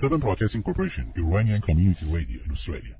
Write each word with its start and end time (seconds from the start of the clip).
Seven 0.00 0.20
Broadcasting 0.20 0.62
Corporation, 0.62 1.12
Iranian 1.16 1.60
Community 1.60 2.06
Radio 2.06 2.38
in 2.46 2.52
Australia. 2.52 2.94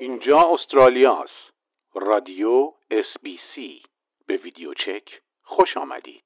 اینجا 0.00 0.42
استرالیا 0.54 1.22
است. 1.22 1.52
رادیو 1.94 2.72
اس 2.90 3.06
بی 3.22 3.38
سی 3.54 3.82
به 4.26 4.36
ویدیو 4.36 4.74
چک 4.74 5.22
خوش 5.42 5.76
آمدید. 5.76 6.24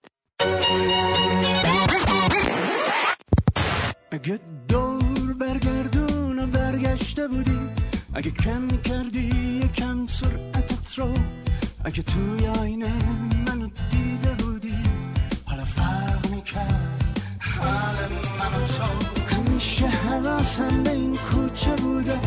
اگه 4.11 4.41
دور 4.69 5.35
برگردون 5.41 6.51
برگشته 6.51 7.29
بودی 7.29 7.84
اگه 8.15 8.31
کم 8.31 8.69
کردی 8.69 9.61
یکم 9.65 10.07
سرعتت 10.07 10.99
رو. 10.99 11.15
اگه 11.85 12.03
توی 12.03 12.47
آینه 12.47 12.93
منو 13.47 13.69
دیده 13.91 14.35
بودی 14.35 14.75
حالا 15.45 15.65
فرق 15.65 16.31
می‌کرد. 16.31 17.05
حال 17.41 17.97
منو 18.39 18.67
تو. 18.67 19.35
همیشه 19.37 19.87
حواسم 19.87 20.83
به 20.83 20.91
این 20.91 21.17
کوچه 21.17 21.77
بوده 21.77 22.21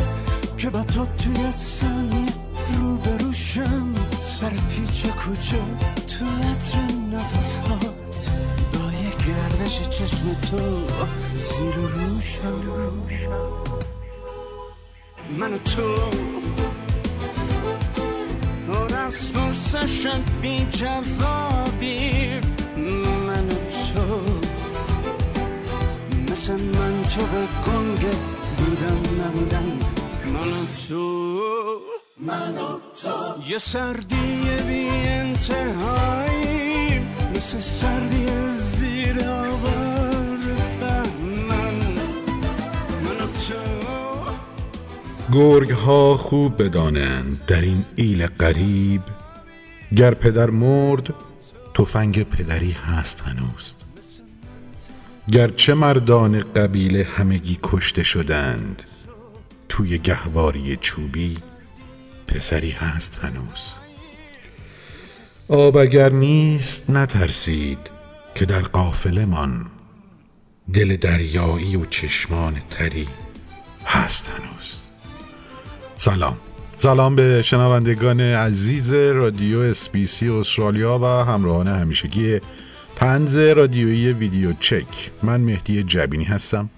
که 0.57 0.69
با 0.69 0.83
تو 0.83 1.05
توی 1.05 1.51
ثانیه 1.51 2.33
رو 2.79 2.97
بروشم. 2.97 3.93
سر 4.39 4.49
پیچ 4.49 5.05
کوچه 5.05 5.61
تو 6.07 6.25
عطر 6.25 6.93
نفس 7.11 7.57
هات 7.57 8.29
با 8.73 8.91
یه 8.91 9.09
گردش 9.27 9.89
چشم 9.89 10.33
تو 10.41 10.87
زیر 11.35 11.75
روشم. 11.75 12.97
من 15.29 15.53
و 15.53 15.57
تو. 15.57 15.95
پر 18.67 18.95
از 18.95 19.27
فرسشن 19.27 20.23
بی 20.41 20.67
جوابی 20.71 22.29
من 23.27 23.49
و 23.49 23.53
تو. 23.53 24.21
مثل 26.31 26.53
من 26.53 27.03
تو 27.03 27.21
به 27.21 27.47
گنگ 27.67 28.05
بودن 28.57 28.99
نبودن 29.25 29.79
من 30.33 30.53
و 30.53 30.65
تو. 30.87 31.29
من 32.17 32.57
و 32.57 32.79
تو. 33.01 33.51
یه 33.51 33.57
سردی 33.57 34.41
بی 34.67 34.89
انتهایی 35.07 36.99
مثل 37.35 37.59
سردی 37.59 38.25
زیر 38.53 39.29
آوار 39.29 39.86
گرگ 45.33 45.71
ها 45.71 46.17
خوب 46.17 46.63
بدانند 46.63 47.45
در 47.45 47.61
این 47.61 47.85
ایل 47.95 48.27
قریب 48.27 49.01
گر 49.95 50.13
پدر 50.13 50.49
مرد 50.49 51.13
تفنگ 51.73 52.23
پدری 52.23 52.71
هست 52.71 53.21
هنوز. 53.21 53.73
گرچه 55.31 55.73
مردان 55.73 56.39
قبیله 56.39 57.03
همگی 57.03 57.59
کشته 57.63 58.03
شدند 58.03 58.83
توی 59.69 59.97
گهواری 59.97 60.77
چوبی 60.81 61.37
پسری 62.27 62.71
هست 62.71 63.19
هنوز. 63.21 63.73
آب 65.49 65.77
اگر 65.77 66.09
نیست 66.09 66.89
نترسید 66.89 67.89
که 68.35 68.45
در 68.45 68.61
قافله 68.61 69.25
من 69.25 69.65
دل 70.73 70.95
دریایی 70.95 71.75
و 71.75 71.85
چشمان 71.85 72.61
تری 72.69 73.07
هست 73.85 74.27
هنوز. 74.27 74.86
سلام. 75.99 76.37
سلام 76.77 77.15
به 77.15 77.41
شنوندگان 77.41 78.21
عزیز 78.21 78.93
رادیو 78.93 79.59
اسپیسی 79.59 80.29
استرالیا 80.29 80.99
و 80.99 81.05
همراهان 81.05 81.67
همیشگی 81.67 82.39
تنز 82.95 83.35
رادیویی 83.35 84.13
ویدیو 84.13 84.53
چک. 84.59 85.11
من 85.23 85.41
مهدی 85.41 85.83
جبینی 85.83 86.23
هستم. 86.23 86.69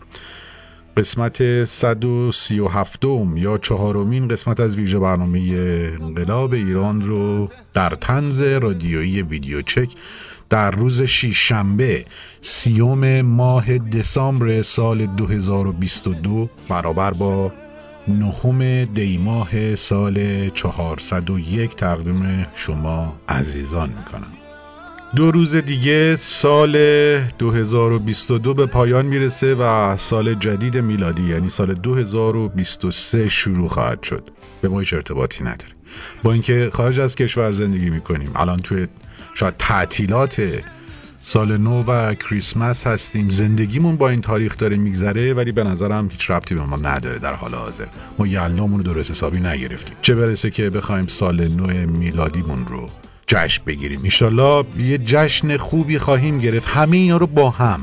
قسمت 0.98 1.66
137 1.66 3.04
یا 3.36 3.58
چهارمین 3.58 4.28
قسمت 4.28 4.60
از 4.60 4.76
ویژه 4.76 5.00
برنامه 5.00 5.40
انقلاب 6.02 6.54
ایران 6.54 7.02
رو 7.02 7.50
در 7.74 7.90
تنز 7.90 8.42
رادیویی 8.42 9.22
ویدیو 9.22 9.62
چک 9.62 9.90
در 10.50 10.72
روز 10.72 11.02
شنبه 11.02 12.06
سیوم 12.42 13.22
ماه 13.22 13.78
دسامبر 13.78 14.62
سال 14.62 15.06
2022 15.06 16.50
برابر 16.70 17.12
با 17.12 17.52
نهم 18.10 18.86
دیماه 18.86 19.76
سال 19.76 20.50
401 20.50 21.76
تقدیم 21.76 22.48
شما 22.56 23.20
عزیزان 23.30 23.90
می‌کنم. 23.90 24.28
دو 25.16 25.32
روز 25.32 25.56
دیگه 25.56 26.16
سال 26.16 26.74
2022 27.20 28.54
به 28.54 28.66
پایان 28.66 29.06
می‌رسه 29.06 29.56
و 29.56 29.98
سال 29.98 30.34
جدید 30.34 30.78
میلادی 30.78 31.24
یعنی 31.24 31.50
سال 31.50 31.74
2023 31.74 33.28
شروع 33.28 33.68
خواهد 33.68 34.04
شد. 34.04 34.30
به 34.62 34.70
ما 34.70 34.80
هیچ 34.80 34.94
ارتباطی 34.94 35.44
نداره. 35.44 35.72
با 36.24 36.34
اینکه 36.34 36.70
خارج 36.74 37.00
از 37.00 37.16
کشور 37.16 37.52
زندگی 37.52 37.90
می‌کنیم 37.90 38.32
الان 38.36 38.58
توی 38.58 38.88
شاید 39.34 39.54
تعطیلات 39.60 40.42
سال 41.30 41.58
نو 41.58 41.84
و 41.84 42.14
کریسمس 42.14 42.88
هستیم. 42.88 43.30
زندگیمون 43.30 43.96
با 43.96 44.10
این 44.10 44.22
تاریخ 44.22 44.58
داره 44.58 44.78
میگذره 44.78 45.34
ولی 45.34 45.52
به 45.52 45.64
نظرم 45.64 46.08
هیچ 46.12 46.32
ربطی 46.32 46.56
به 46.56 46.62
ما 46.62 46.78
نداره 46.78 47.20
در 47.20 47.34
حال 47.34 47.54
حاضر. 47.54 47.86
ما 48.18 48.28
یلنامون 48.28 48.84
رو 48.84 48.94
درست 48.94 49.12
حسابی 49.12 49.40
نگرفتیم. 49.40 49.96
چه 50.02 50.16
برسه 50.16 50.52
که 50.52 50.70
بخوایم 50.70 51.08
سال 51.08 51.48
نو 51.48 51.68
میلادیمون 51.88 52.66
رو 52.66 52.90
جشن 53.28 53.64
بگیریم. 53.66 54.00
ایشالله 54.04 54.66
یه 54.78 54.98
جشن 54.98 55.58
خوبی 55.58 55.98
خواهیم 55.98 56.40
گرفت. 56.40 56.68
همه 56.68 56.98
اینا 56.98 57.18
رو 57.18 57.28
با 57.28 57.50
هم. 57.50 57.80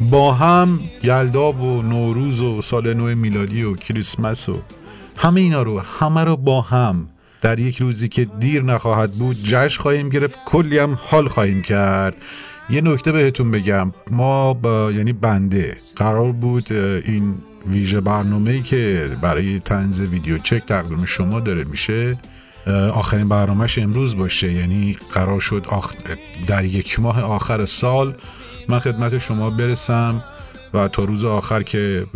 با 0.00 0.32
هم 0.34 0.80
یلدا 1.02 1.52
و 1.52 1.82
نوروز 1.82 2.40
و 2.40 2.62
سال 2.62 2.94
نو 2.94 3.16
میلادی 3.16 3.62
و 3.62 3.74
کریسمس 3.74 4.48
و 4.48 4.62
همه 5.16 5.40
اینا 5.40 5.62
رو 5.62 5.80
همه 5.80 6.24
رو 6.24 6.36
با 6.36 6.60
هم. 6.60 7.08
در 7.42 7.58
یک 7.58 7.78
روزی 7.78 8.08
که 8.08 8.24
دیر 8.24 8.62
نخواهد 8.62 9.12
بود 9.12 9.36
جشن 9.42 9.82
خواهیم 9.82 10.08
گرفت. 10.08 10.38
کلی 10.46 10.78
هم 10.78 10.98
حال 11.02 11.28
خواهیم 11.28 11.62
کرد. 11.62 12.16
یه 12.72 12.80
نکته 12.80 13.12
بهتون 13.12 13.50
بگم. 13.50 13.92
ما 14.10 14.54
با 14.54 14.92
یعنی 14.92 15.12
بنده 15.12 15.76
قرار 15.96 16.32
بود 16.32 16.72
این 16.72 17.34
ویژه 17.66 18.00
برنامه 18.00 18.62
که 18.62 19.10
برای 19.22 19.58
تنز 19.58 20.00
ویدیو 20.00 20.38
چک 20.38 20.66
تقدیم 20.66 21.04
شما 21.04 21.40
داره 21.40 21.64
میشه 21.64 22.18
آخرین 22.92 23.28
برنامهش 23.28 23.78
امروز 23.78 24.16
باشه. 24.16 24.52
یعنی 24.52 24.96
قرار 25.12 25.40
شد 25.40 25.66
آخ... 25.68 25.92
در 26.46 26.64
یک 26.64 27.00
ماه 27.00 27.22
آخر 27.22 27.64
سال 27.64 28.14
من 28.68 28.78
خدمت 28.78 29.18
شما 29.18 29.50
برسم 29.50 30.22
و 30.74 30.88
تا 30.88 31.04
روز 31.04 31.24
آخر 31.24 31.62
که 31.62 32.06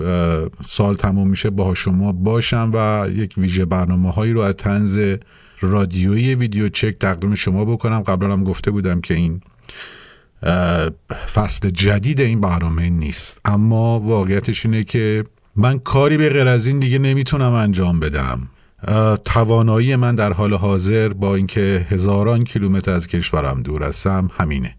سال 0.64 0.94
تموم 0.94 1.28
میشه 1.28 1.50
با 1.50 1.74
شما 1.74 2.12
باشم 2.12 2.70
و 2.74 3.08
یک 3.10 3.34
ویژه 3.36 3.64
برنامه 3.64 4.10
هایی 4.10 4.32
رو 4.32 4.40
از 4.40 4.54
تنز 4.54 5.16
رادیویی 5.60 6.34
ویدیو 6.34 6.68
چک 6.68 6.98
تقدیم 6.98 7.34
شما 7.34 7.64
بکنم. 7.64 8.00
قبلا 8.00 8.32
هم 8.32 8.44
گفته 8.44 8.70
بودم 8.70 9.00
که 9.00 9.14
این 9.14 9.40
فصل 11.34 11.70
جدید 11.70 12.20
این 12.20 12.40
برنامه 12.40 12.90
نیست. 12.90 13.40
اما 13.44 14.00
واقعیتش 14.00 14.66
اینه 14.66 14.84
که 14.84 15.24
من 15.56 15.78
کاری 15.78 16.16
به 16.16 16.28
غیر 16.28 16.48
از 16.48 16.66
این 16.66 16.78
دیگه 16.78 16.98
نمی‌تونم 16.98 17.52
انجام 17.52 18.00
بدم. 18.00 18.48
توانایی 19.24 19.96
من 19.96 20.14
در 20.14 20.32
حال 20.32 20.54
حاضر 20.54 21.08
با 21.08 21.34
اینکه 21.34 21.86
هزاران 21.90 22.44
کیلومتر 22.44 22.90
از 22.90 23.06
کشورم 23.06 23.62
دور 23.62 23.82
هستم 23.82 24.30
همینه. 24.36 24.76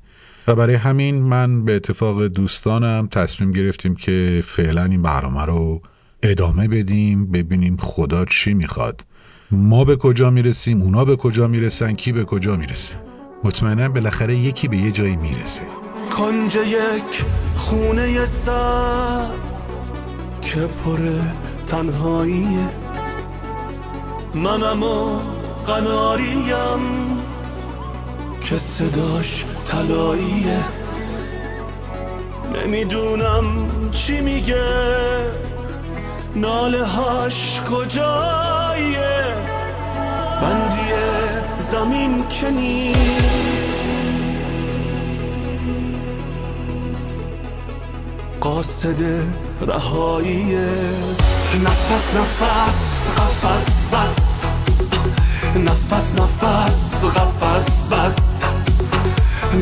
و 0.47 0.55
برای 0.55 0.75
همین 0.75 1.15
من 1.15 1.65
به 1.65 1.75
اتفاق 1.75 2.27
دوستانم 2.27 3.07
تصمیم 3.11 3.51
گرفتیم 3.51 3.95
که 3.95 4.43
فعلا 4.47 4.83
این 4.83 5.01
برنامه 5.01 5.45
رو 5.45 5.81
ادامه 6.23 6.67
بدیم 6.67 7.31
ببینیم 7.31 7.77
خدا 7.77 8.25
چی 8.25 8.53
می‌خواد. 8.53 9.05
ما 9.51 9.83
به 9.83 9.95
کجا 9.95 10.29
می‌رسیم 10.29 10.81
اونا 10.81 11.05
به 11.05 11.15
کجا 11.15 11.47
می‌رسن 11.47 11.93
کی 11.93 12.11
به 12.11 12.25
کجا 12.25 12.55
می‌رسه. 12.55 12.97
مطمئنا 13.43 13.89
بالاخره 13.89 14.35
یکی 14.35 14.67
به 14.67 14.77
یه 14.77 14.91
جایی 14.91 15.15
می‌رسه. 15.15 15.61
کنج 16.17 16.55
یک 16.55 17.23
خونه 17.55 18.25
سر 18.25 19.27
که 20.41 20.59
پر 20.59 20.97
تنهاییه 21.67 22.69
منم 24.35 24.83
و 24.83 25.19
قناریم 25.67 26.45
که 28.41 28.57
صداش 28.57 29.45
تلاییه 29.65 30.63
نمی‌دونم 32.55 33.67
چی 33.91 34.21
میگه 34.21 34.65
ناله 36.35 36.85
هاش 36.85 37.61
کجاییه؟ 37.71 39.54
زمین 41.71 42.27
که 42.27 42.49
نیست. 42.49 43.75
قاصد 48.41 49.03
رهایی 49.61 50.55
نفس 51.63 52.13
نفس 52.15 53.07
قفس 53.17 53.83
بس. 53.93 54.45
نفس 55.55 56.15
نفس 56.19 57.05
قفس 57.05 57.83
بس. 57.91 58.41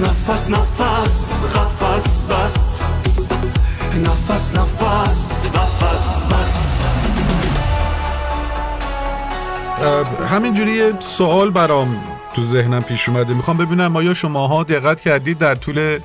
نفس 0.01 0.50
نفس 0.50 1.33
قفس 1.55 2.23
بس. 2.23 2.81
نفس 3.95 4.55
نفس 4.55 5.47
قفس 5.55 6.21
بس. 6.31 7.22
همینجوری 10.30 10.81
سوال 11.00 11.50
برام 11.50 12.03
تو 12.35 12.44
ذهنم 12.44 12.83
پیش 12.83 13.09
اومده. 13.09 13.33
می‌خوام 13.33 13.57
ببینم 13.57 13.95
آیا 13.95 14.13
شماها 14.13 14.63
دقت 14.63 15.01
کردید 15.01 15.38
در 15.38 15.56
طول 15.56 16.00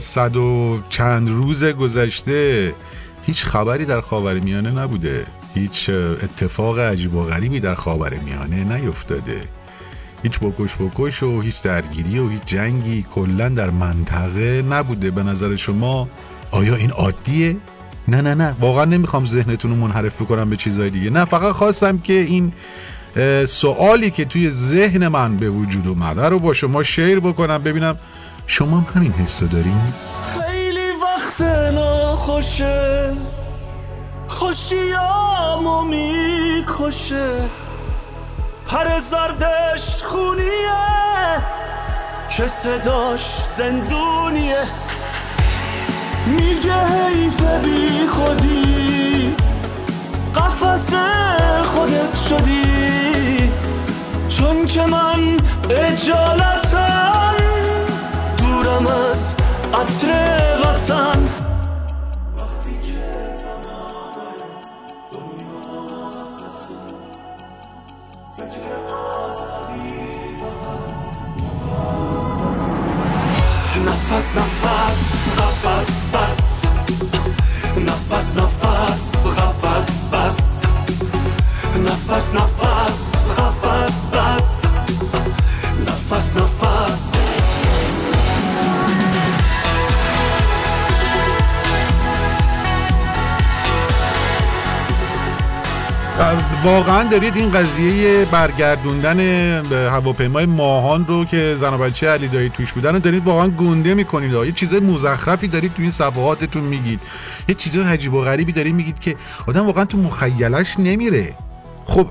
صد 0.00 0.36
و 0.36 0.80
چند 0.88 1.28
روز 1.28 1.64
گذشته 1.64 2.74
هیچ 3.22 3.44
خبری 3.44 3.84
در 3.84 4.00
خاور 4.00 4.34
میانه 4.34 4.70
نبوده. 4.70 5.26
هیچ 5.54 5.90
اتفاق 6.22 6.78
عجیب 6.78 7.14
و 7.14 7.22
غریبی 7.22 7.60
در 7.60 7.74
خاور 7.74 8.14
میانه 8.14 8.64
نیفتاده. 8.64 9.40
هیچ 10.22 10.38
بکش 10.38 10.76
بکش 10.76 11.22
و 11.22 11.40
هیچ 11.40 11.62
درگیری 11.62 12.18
و 12.18 12.28
هیچ 12.28 12.42
جنگی 12.46 13.06
کلا 13.14 13.48
در 13.48 13.70
منطقه 13.70 14.62
نبوده. 14.62 15.10
به 15.10 15.22
نظر 15.22 15.56
شما 15.56 16.08
آیا 16.50 16.74
این 16.74 16.90
عادیه؟ 16.90 17.56
نه 18.10 18.20
نه 18.20 18.34
نه. 18.34 18.54
واقعا 18.60 18.84
نمی‌خوام 18.84 19.26
ذهنتون 19.26 19.70
رو 19.70 19.76
منحرف 19.76 20.22
بکنم 20.22 20.50
به 20.50 20.56
چیزهای 20.56 20.90
دیگه. 20.90 21.10
نه 21.10 21.24
فقط 21.24 21.52
خواستم 21.52 21.98
که 21.98 22.12
این 22.12 22.52
سوالی 23.46 24.10
که 24.10 24.24
توی 24.24 24.50
ذهن 24.50 25.08
من 25.08 25.36
به 25.36 25.50
وجود 25.50 25.88
اومده 25.88 26.28
رو 26.28 26.38
با 26.38 26.54
شما 26.54 26.82
شیر 26.82 27.20
بکنم 27.20 27.62
ببینم 27.62 27.98
شما 28.46 28.78
هم 28.78 28.86
همین 28.94 29.12
حس 29.12 29.42
دارین؟ 29.42 29.80
خیلی 30.38 30.88
وقت 31.02 31.40
ناخوشه. 31.74 33.12
خوشیامو 34.28 35.82
می‌کشه. 35.84 37.30
پر 38.68 39.00
زردش 39.00 40.02
خونیه. 40.02 40.80
که 42.36 42.46
صداش 42.48 43.20
زندونیه. 43.56 44.89
میگه 46.30 46.86
حیف 46.86 47.40
بی 47.42 48.06
خودی 48.06 49.34
قفس 50.34 50.94
خودت 51.64 52.16
شدی. 52.28 53.52
چون 54.28 54.66
که 54.66 54.82
من 54.86 55.36
اجالتم 55.70 57.34
دورم 58.38 58.86
از 58.86 59.34
عطر 59.74 60.08
وطن. 60.60 61.28
نفس 73.86 74.36
نفس 74.36 75.30
قفس. 75.38 75.60
بس 75.64 76.09
نفس 78.20 78.36
نفس 78.36 79.26
قفس 79.26 80.04
بس 80.12 80.62
نفس 81.76 82.34
نفس 82.34 83.30
قفس 83.38 84.08
بس 84.12 84.62
نفس 85.86 86.36
نفس 86.36 87.09
واقعا 96.64 97.08
دارید 97.08 97.36
این 97.36 97.50
قضیه 97.50 98.24
برگردوندن 98.24 99.20
هواپیمای 99.88 100.46
ماهان 100.46 101.06
رو 101.06 101.24
که 101.24 101.56
زن 101.60 101.74
و 101.74 101.78
بچه 101.78 102.08
علی 102.08 102.28
دایی 102.28 102.48
توش 102.48 102.72
بودن 102.72 102.92
رو 102.92 102.98
دارید 102.98 103.26
واقعا 103.26 103.48
گنده 103.48 103.94
می‌کنید. 103.94 104.32
یه 104.32 104.52
چیز 104.52 104.74
مزخرفی 104.74 105.48
دارید 105.48 105.74
تو 105.74 105.82
این 105.82 105.90
صفحاتتون 105.90 106.62
میگید. 106.62 107.00
یه 107.48 107.54
چیز 107.54 107.76
عجیب 107.76 108.14
و 108.14 108.20
غریبی 108.20 108.52
دارید 108.52 108.74
میگید 108.74 108.98
که 108.98 109.16
آدم 109.46 109.66
واقعا 109.66 109.84
تو 109.84 109.98
مخیلش 109.98 110.78
نمیره. 110.78 111.34
خب 111.86 112.06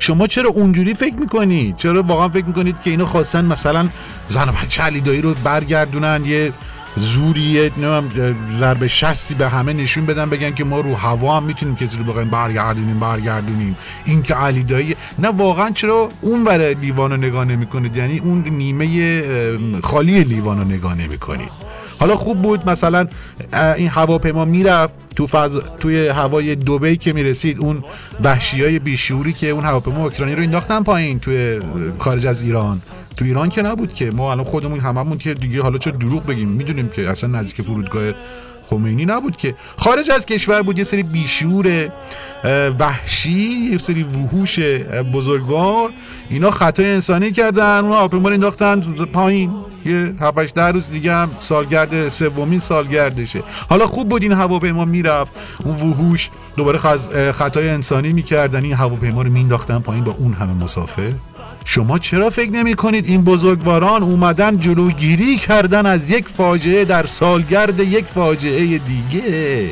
شما 0.00 0.26
چرا 0.26 0.50
اونجوری 0.50 0.94
فکر 0.94 1.14
می‌کنید؟ 1.14 1.76
چرا 1.76 2.02
واقعا 2.02 2.28
فکر 2.28 2.44
می‌کنید 2.44 2.76
که 2.84 2.90
اینو 2.90 3.04
خواستن 3.04 3.44
مثلا 3.44 3.88
زن 4.28 4.48
و 4.48 4.52
بچه 4.52 4.82
علی 4.82 5.00
دایی 5.00 5.20
رو 5.20 5.34
برگردونن؟ 5.34 6.24
یه 6.24 6.52
زوریه 6.96 7.70
نمی‌دونم 7.76 8.08
ضرب 8.58 8.86
شستی 8.86 9.34
به 9.34 9.48
همه 9.48 9.72
نشون 9.72 10.06
بدن 10.06 10.30
بگن 10.30 10.54
که 10.54 10.64
ما 10.64 10.80
رو 10.80 10.94
هوا 10.94 11.36
هم 11.36 11.42
می‌تونیم 11.42 11.76
کسی 11.76 11.98
رو 11.98 12.04
بخوایم 12.04 12.30
برگردونیم 12.30 13.00
برگردونیم. 13.00 13.76
این 14.04 14.22
که 14.22 14.34
علی 14.34 14.64
دایی 14.64 14.96
نه 15.18 15.28
واقعا 15.28 15.70
چرا 15.70 16.08
اون 16.20 16.44
ور 16.44 16.74
لیوان 16.74 17.10
رو 17.10 17.16
نگاه 17.16 17.44
نمی‌کنید؟ 17.44 17.96
یعنی 17.96 18.18
اون 18.18 18.44
نیمه 18.48 19.80
خالی 19.80 20.24
لیوان 20.24 20.58
رو 20.58 20.64
نگاه 20.64 20.94
نمی‌کنید. 20.94 21.50
حالا 22.00 22.16
خوب 22.16 22.42
بود 22.42 22.70
مثلا 22.70 23.06
این 23.52 23.88
هواپیما 23.88 24.44
می‌رفت 24.44 24.92
تو 25.16 25.26
فضا 25.26 25.60
توی 25.60 26.08
هوای 26.08 26.54
دبی 26.56 26.96
که 26.96 27.12
می‌رسید 27.12 27.58
اون 27.58 27.84
وحشی 28.24 28.64
های 28.64 28.78
بیشوری 28.78 29.32
که 29.32 29.48
اون 29.48 29.64
هواپیما 29.64 30.04
اوکراینی 30.04 30.34
رو 30.34 30.42
انداختن 30.42 30.82
پایین 30.82 31.20
توی 31.20 31.60
خارج 31.98 32.26
از 32.26 32.42
ایران. 32.42 32.82
تو 33.16 33.24
ایران 33.24 33.48
که 33.48 33.62
نبود 33.62 33.94
که. 33.94 34.10
ما 34.10 34.32
الان 34.32 34.44
خودمون 34.44 34.80
هممون 34.80 35.18
که 35.18 35.34
دیگه 35.34 35.62
حالا 35.62 35.78
چه 35.78 35.90
دروغ 35.90 36.26
بگیم. 36.26 36.48
می‌دونیم 36.48 36.88
که 36.88 37.10
اصلا 37.10 37.30
نزدیک 37.30 37.62
فرودگاه 37.66 38.12
خمینی 38.70 39.04
نبود 39.06 39.36
که. 39.36 39.54
خارج 39.76 40.10
از 40.10 40.26
کشور 40.26 40.62
بود 40.62 40.78
یه 40.78 40.84
سری 40.84 41.02
بیشور 41.02 41.88
وحشی 42.78 43.70
یه 43.72 43.78
سری 43.78 44.02
وحوش 44.02 44.58
بزرگوار. 45.14 45.90
اینا 46.30 46.50
خطای 46.50 46.92
انسانی 46.92 47.32
کردن 47.32 47.78
اون 47.78 47.92
هواپیما 47.92 48.28
رو 48.28 48.34
انداختن 48.34 48.80
پایین. 49.12 49.50
یه 49.84 50.14
7 50.20 50.54
ده 50.54 50.66
روز 50.66 50.90
دیگه 50.90 51.12
هم 51.12 51.30
سالگرد 51.38 52.08
سومین 52.08 52.60
سالگردشه. 52.60 53.42
حالا 53.68 53.86
خوب 53.86 54.08
بود 54.08 54.22
این 54.22 54.32
هواپیما 54.32 54.84
می‌رفت. 54.84 55.32
اون 55.64 55.76
وحوش 55.76 56.30
دوباره 56.56 56.78
خطای 57.32 57.68
انسانی 57.68 58.12
می‌کردن. 58.12 58.64
این 58.64 58.74
هواپیما 58.74 59.22
رو 59.22 59.30
مینداختن 59.30 59.78
پایین 59.78 60.04
با 60.04 60.14
اون 60.18 60.32
همه 60.32 60.64
مسافر. 60.64 61.12
شما 61.64 61.98
چرا 61.98 62.30
فکر 62.30 62.50
نمی 62.50 62.74
کنید 62.74 63.06
این 63.06 63.24
بزرگواران 63.24 64.02
اومدن 64.02 64.58
جلوگیری 64.58 65.36
کردن 65.36 65.86
از 65.86 66.10
یک 66.10 66.28
فاجعه 66.28 66.84
در 66.84 67.06
سالگرد 67.06 67.80
یک 67.80 68.04
فاجعه 68.04 68.78
دیگه؟ 68.78 69.68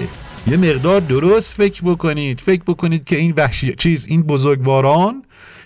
یه 0.46 0.56
مقدار 0.56 1.00
درست 1.00 1.54
فکر 1.54 1.82
بکنید. 1.84 2.40
فکر 2.40 2.62
بکنید 2.66 3.04
که 3.04 3.16
این 3.16 3.34
وحشی 3.36 3.74
چیز 3.74 4.06
این 4.06 4.22
بزرگواران 4.22 5.22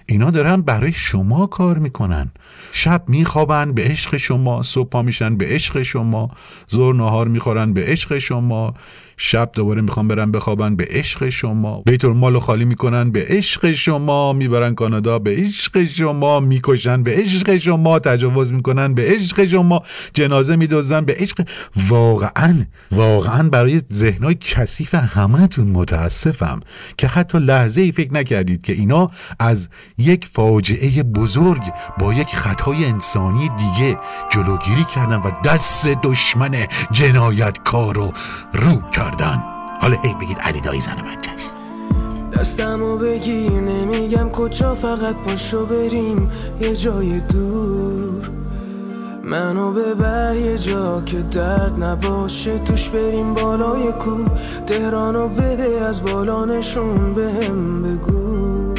اینا 0.07 0.31
دارن 0.31 0.61
برای 0.61 0.93
شما 0.93 1.47
کار 1.47 1.79
می‌کنن. 1.79 2.31
شب 2.73 3.05
میخوابن 3.09 3.73
به 3.73 3.83
عشق 3.83 4.17
شما 4.17 4.63
صبح 4.63 4.89
پا 4.89 5.03
میشن 5.03 5.37
به 5.37 5.47
عشق 5.47 5.83
شما 5.83 6.31
ظهر 6.75 6.95
نهار 6.95 7.29
می‌خورن 7.29 7.73
به 7.73 7.85
عشق 7.87 8.19
شما 8.19 8.75
شب 9.17 9.51
دوباره 9.55 9.83
می‌خوان 9.83 10.09
برن 10.09 10.33
بخوابن 10.33 10.77
به 10.77 10.89
عشق 10.91 11.29
شما. 11.29 11.83
بیت 11.87 12.05
المال 12.05 12.39
خالی 12.39 12.65
می‌کنن 12.65 13.11
به 13.11 13.27
عشق 13.29 13.73
شما 13.73 14.33
می‌برن 14.33 14.75
کانادا 14.75 15.19
به 15.19 15.37
عشق 15.37 15.85
شما 15.85 16.41
می‌کشن 16.41 17.03
به 17.03 17.15
عشق 17.17 17.57
شما 17.57 17.99
تجاوز 17.99 18.53
می‌کنن 18.53 18.95
به 18.95 19.03
عشق 19.03 19.45
شما 19.45 19.83
جنازه 20.15 20.57
میدوزن 20.57 21.05
به 21.05 21.17
عشق. 21.19 21.47
واقعا 21.89 22.65
واقعا 22.91 23.49
برای 23.49 23.83
ذهنای 23.93 24.35
کثیف 24.35 24.95
همتون 24.95 25.67
متاسفم 25.67 26.61
که 26.99 27.07
حتی 27.07 27.39
لحظه 27.39 27.81
ای 27.81 27.93
فکر 27.93 28.13
نکردید 28.15 28.63
که 28.63 28.73
اینا 28.73 29.11
از 29.39 29.69
یک 29.99 30.29
فاجعه 30.33 31.03
بزرگ 31.03 31.63
با 31.99 32.15
یک 32.15 32.29
خطای 32.45 32.85
انسانی 32.85 33.49
دیگه 33.49 33.99
جلوگیری 34.31 34.85
کردن 34.85 35.17
و 35.17 35.31
دست 35.45 35.87
دشمن 35.87 36.67
جنایتکار 36.91 37.95
رو 37.95 38.13
رو 38.53 38.81
کردن. 38.91 39.43
حالا 39.81 39.97
ای 40.03 40.15
بگید 40.15 40.39
علی 40.39 40.61
دایی 40.61 40.81
زن 40.81 40.97
بچهش. 40.97 41.41
دستمو 42.33 42.97
بگیر 42.97 43.53
نمیگم 43.53 44.31
کجا 44.31 44.75
فقط 44.75 45.17
پاشو 45.17 45.67
بریم 45.67 46.31
یه 46.61 46.77
جای 46.77 47.21
دور. 47.21 48.31
منو 49.23 49.73
ببر 49.73 50.37
یه 50.37 50.59
جا 50.59 51.03
که 51.07 51.23
درد 51.23 51.85
نباشه 51.85 52.59
توش 52.59 52.89
بریم 52.89 53.35
بالای 53.35 53.93
کو 53.93 54.25
تهرانو 54.67 55.29
بده 55.29 55.85
از 55.89 56.03
بالا 56.03 56.45
نشون 56.45 57.15
بهم 57.15 57.83
بگو. 57.83 58.74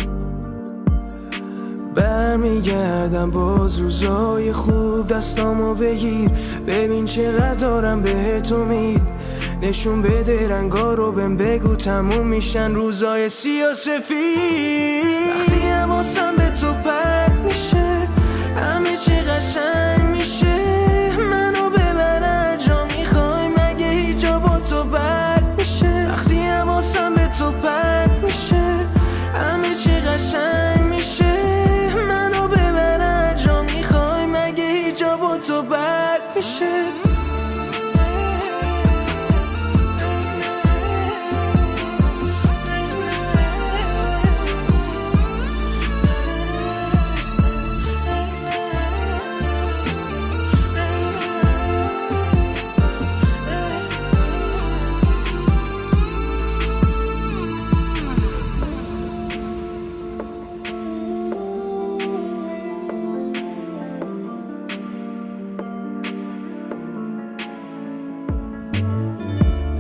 برمیگردم 1.96 3.32
باز 3.32 3.78
روزای 3.78 4.54
خوب 4.54 5.08
دستامو 5.08 5.74
بگیر. 5.74 6.30
ببین 6.68 7.06
چقدر 7.06 7.54
دارم 7.54 8.02
بهت 8.02 8.52
امید 8.52 9.02
نشون 9.62 10.02
بده 10.02 10.50
رنگا 10.50 10.94
رو 10.94 11.12
بهم 11.12 11.38
بگو 11.38 11.76
تموم 11.76 12.28
میشن 12.28 12.76
روزای 12.76 13.30
سیاه 13.30 13.74
سفید. 13.74 15.06
وقتی 15.40 15.68
حواسم 15.68 16.36
به 16.36 16.50
تو 16.62 16.74
میشه 17.44 18.08
همه 18.56 18.98
چی 18.98 19.22
قشنگ 19.22 19.85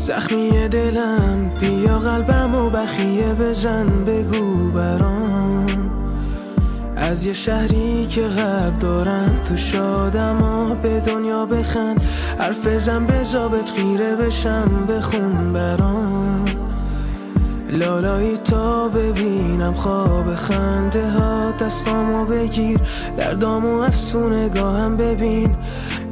زخمی 0.05 0.67
دلم 0.67 1.49
بیا 1.59 1.99
قلبم 1.99 2.55
و 2.55 2.69
بخیه 2.69 3.33
بزن 3.33 3.87
بگو 4.05 4.71
برام. 4.71 5.65
از 6.95 7.25
یه 7.25 7.33
شهری 7.33 8.07
که 8.07 8.21
غرب 8.21 8.79
دارن 8.79 9.29
تو 9.49 9.57
شادم 9.57 10.41
و 10.41 10.75
به 10.75 10.99
دنیا 10.99 11.45
بخند 11.45 12.01
حرف 12.39 12.67
بزن 12.67 13.05
بزابت 13.05 13.69
خیره 13.69 14.15
بشم 14.15 14.85
بخون 14.89 15.53
برام. 15.53 16.45
لالایی 17.69 18.37
تا 18.37 18.87
ببینم 18.87 19.73
خواب 19.73 20.35
خنده 20.35 21.09
ها 21.09 21.51
دستامو 21.51 22.25
بگیر. 22.25 22.79
دردامو 23.17 23.79
از 23.79 24.11
تو 24.11 24.29
نگاهم 24.29 24.97
ببین. 24.97 25.55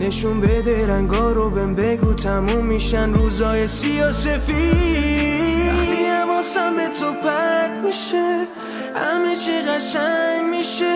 نشون 0.03 0.41
بده 0.41 0.87
رنگا 0.87 1.31
رو 1.31 1.49
بهم 1.49 1.75
بگو 1.75 2.13
تموم 2.13 2.65
میشن 2.65 3.13
روزای 3.13 3.67
سیاه 3.67 4.11
سفید. 4.11 5.67
وقتی 5.67 6.05
حواسم 6.05 6.75
به 6.75 6.87
تو 6.99 7.13
پرد 7.13 7.85
میشه 7.85 8.47
همه 8.95 9.35
چی 9.35 9.61
قشنگ 9.61 10.55
میشه. 10.57 10.95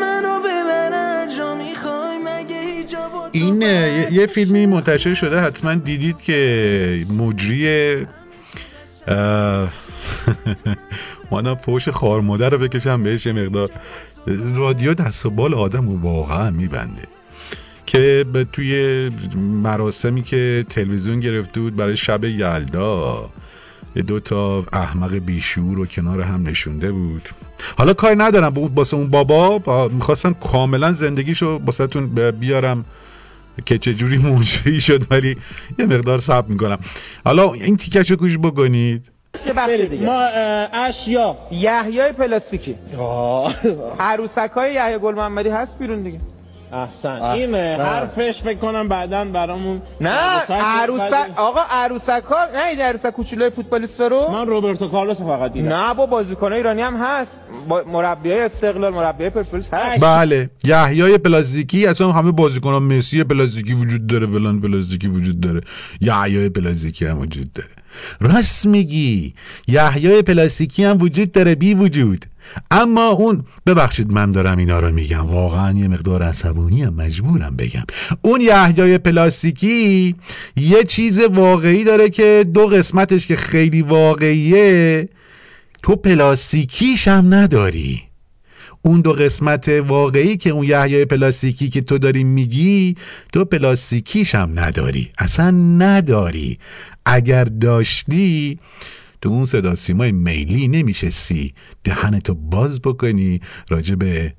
منو 0.00 0.38
ببر 0.38 1.26
جا 1.38 1.54
می‌خوای 1.54 2.18
مگه 2.18 2.54
این 3.32 3.62
یه 3.62 4.08
یه 4.12 4.26
فیلمی 4.26 4.66
منتشر 4.66 5.14
شده 5.14 5.40
حتما 5.40 5.74
دیدید 5.74 6.20
که 6.20 7.06
مجری 7.18 8.06
اه، 9.08 9.68
مانا 11.30 11.54
فوش 11.54 11.88
خار 11.88 12.20
مادر 12.20 12.50
رو 12.50 12.58
بکشم 12.58 13.02
بهش 13.02 13.26
یه 13.26 13.32
مقدار 13.32 13.70
رادیو 14.54 14.94
دست 14.94 15.26
و 15.26 15.30
بال 15.30 15.54
آدم 15.54 15.88
رو 15.88 16.00
واقعا 16.00 16.50
میبنده. 16.50 17.02
که 17.94 18.24
به 18.32 18.44
توی 18.52 19.10
مراسمی 19.62 20.22
که 20.22 20.66
تلویزیون 20.68 21.20
گرفته 21.20 21.60
بود 21.60 21.76
برای 21.76 21.96
شب 21.96 22.24
یلدا 22.24 23.30
یه 23.96 24.02
دو 24.02 24.20
تا 24.20 24.64
احمق 24.72 25.14
بیشور 25.14 25.76
رو 25.76 25.86
کنار 25.86 26.20
هم 26.20 26.48
نشونده 26.48 26.92
بود. 26.92 27.28
حالا 27.78 27.94
کاری 27.94 28.16
ندارم 28.16 28.50
با- 28.50 28.68
باسه 28.68 28.96
اون 28.96 29.08
بابا 29.10 29.58
با- 29.58 29.88
می‌خواستم 29.88 30.34
کاملا 30.34 30.92
زندگیشو 30.92 31.58
باستون 31.58 32.30
بیارم 32.30 32.84
که 33.66 33.78
چجوری 33.78 34.18
مجری 34.32 34.80
شد 34.80 35.02
ولی 35.10 35.36
یه 35.78 35.86
مقدار 35.86 36.18
صبر 36.18 36.48
می‌کنم. 36.48 36.78
حالا 37.24 37.52
این 37.52 37.76
تیکش 37.76 38.12
گوش 38.12 38.38
بکنید. 38.38 39.10
ما 40.06 40.20
اشیا 40.72 41.36
یحیای 41.52 42.12
پلاستیکی. 42.12 42.74
عروسک 44.00 44.50
های 44.54 44.74
یحیی 44.74 44.98
گل 44.98 45.14
محمدی 45.14 45.48
هست 45.48 45.78
بیرون 45.78 46.02
دیگه. 46.02 46.20
احسن. 46.74 47.22
این 47.22 47.54
اه، 47.54 47.76
حرفش 47.76 48.42
فکر 48.42 48.58
کنم 48.58 48.88
بعدا 48.88 49.24
برامون 49.24 49.82
نه 50.00 50.10
عروسک 50.50 51.30
آقا 51.36 51.60
عروسک 51.70 52.22
ها 52.30 52.46
نه 52.54 52.66
این 52.66 52.80
عروسک 52.80 53.10
کوچولوی 53.10 53.50
فوتبالیستا 53.50 54.06
رو 54.06 54.30
من 54.30 54.46
روبرتو 54.46 54.88
کارلوس 54.88 55.20
فقط 55.20 55.52
دیدم. 55.52 55.68
نه 55.68 55.94
با 55.94 56.06
بازیکن 56.06 56.52
ایرانی 56.52 56.82
هم 56.82 56.96
هست. 56.96 57.40
با 57.68 57.82
مربی 57.92 58.30
های 58.30 58.40
استقلال 58.40 58.94
مربی 58.94 59.22
های 59.22 59.30
پرسپولیس 59.30 59.74
هست. 59.74 60.04
بله. 60.04 60.50
یحیای 60.64 61.18
پلاستیکی 61.18 61.86
اصلا 61.86 62.12
همه 62.12 62.32
بازیکنان 62.32 62.82
مسی 62.82 63.24
پلاستیکی 63.24 63.74
وجود 63.74 64.06
داره 64.06 64.26
فلان 64.26 64.60
پلاستیکی 64.60 65.08
وجود 65.08 65.40
داره. 65.40 65.60
یحیای 66.00 66.48
پلاستیکی 66.48 67.06
هم 67.06 67.18
وجود 67.18 67.52
داره. 67.52 67.83
راست 68.20 68.66
میگی. 68.66 69.34
یحیای 69.68 70.22
پلاستیکی 70.22 70.84
هم 70.84 70.98
وجود 71.02 71.32
داره 71.32 71.54
بی 71.54 71.74
وجود. 71.74 72.24
اما 72.70 73.08
اون 73.08 73.44
ببخشید 73.66 74.12
من 74.12 74.30
دارم 74.30 74.58
اینا 74.58 74.80
رو 74.80 74.92
میگم. 74.92 75.26
واقعا 75.26 75.78
یه 75.78 75.88
مقدار 75.88 76.22
عصبانی 76.22 76.82
هم 76.82 76.94
مجبورم 76.94 77.56
بگم. 77.56 77.84
اون 78.22 78.40
یحیای 78.40 78.98
پلاستیکی 78.98 80.14
یه 80.56 80.84
چیز 80.84 81.20
واقعی 81.20 81.84
داره 81.84 82.10
که 82.10 82.46
دو 82.54 82.66
قسمتش 82.66 83.26
که 83.26 83.36
خیلی 83.36 83.82
واقعیه. 83.82 85.08
تو 85.82 85.96
پلاستیکیش 85.96 87.08
هم 87.08 87.34
نداری. 87.34 88.02
اون 88.86 89.00
دو 89.00 89.12
قسمت 89.12 89.68
واقعی 89.68 90.36
که 90.36 90.50
اون 90.50 90.64
یحیای 90.64 91.04
پلاستیکی 91.04 91.68
که 91.68 91.80
تو 91.80 91.98
داری 91.98 92.24
میگی 92.24 92.94
تو 93.32 93.44
پلاستیکیش 93.44 94.34
هم 94.34 94.58
نداری. 94.58 95.10
اصلا 95.18 95.50
نداری. 95.50 96.58
اگر 97.06 97.44
داشتی 97.44 98.58
تو 99.20 99.28
اون 99.28 99.44
صدا 99.44 99.74
سیمای 99.74 100.12
میلی 100.12 100.68
نمیشستی. 100.68 101.54
دهنتو 101.84 102.34
باز 102.34 102.80
بکنی. 102.80 103.40
راجع 103.70 103.94
به 103.94 104.34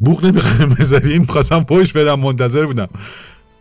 بوق 0.00 0.24
نمی‌خوایم 0.24 0.74
بذاریم. 0.74 1.24
خواستم 1.24 1.64
پشت 1.64 1.96
بدم 1.96 2.20
منتظر 2.20 2.66
بودم. 2.66 2.88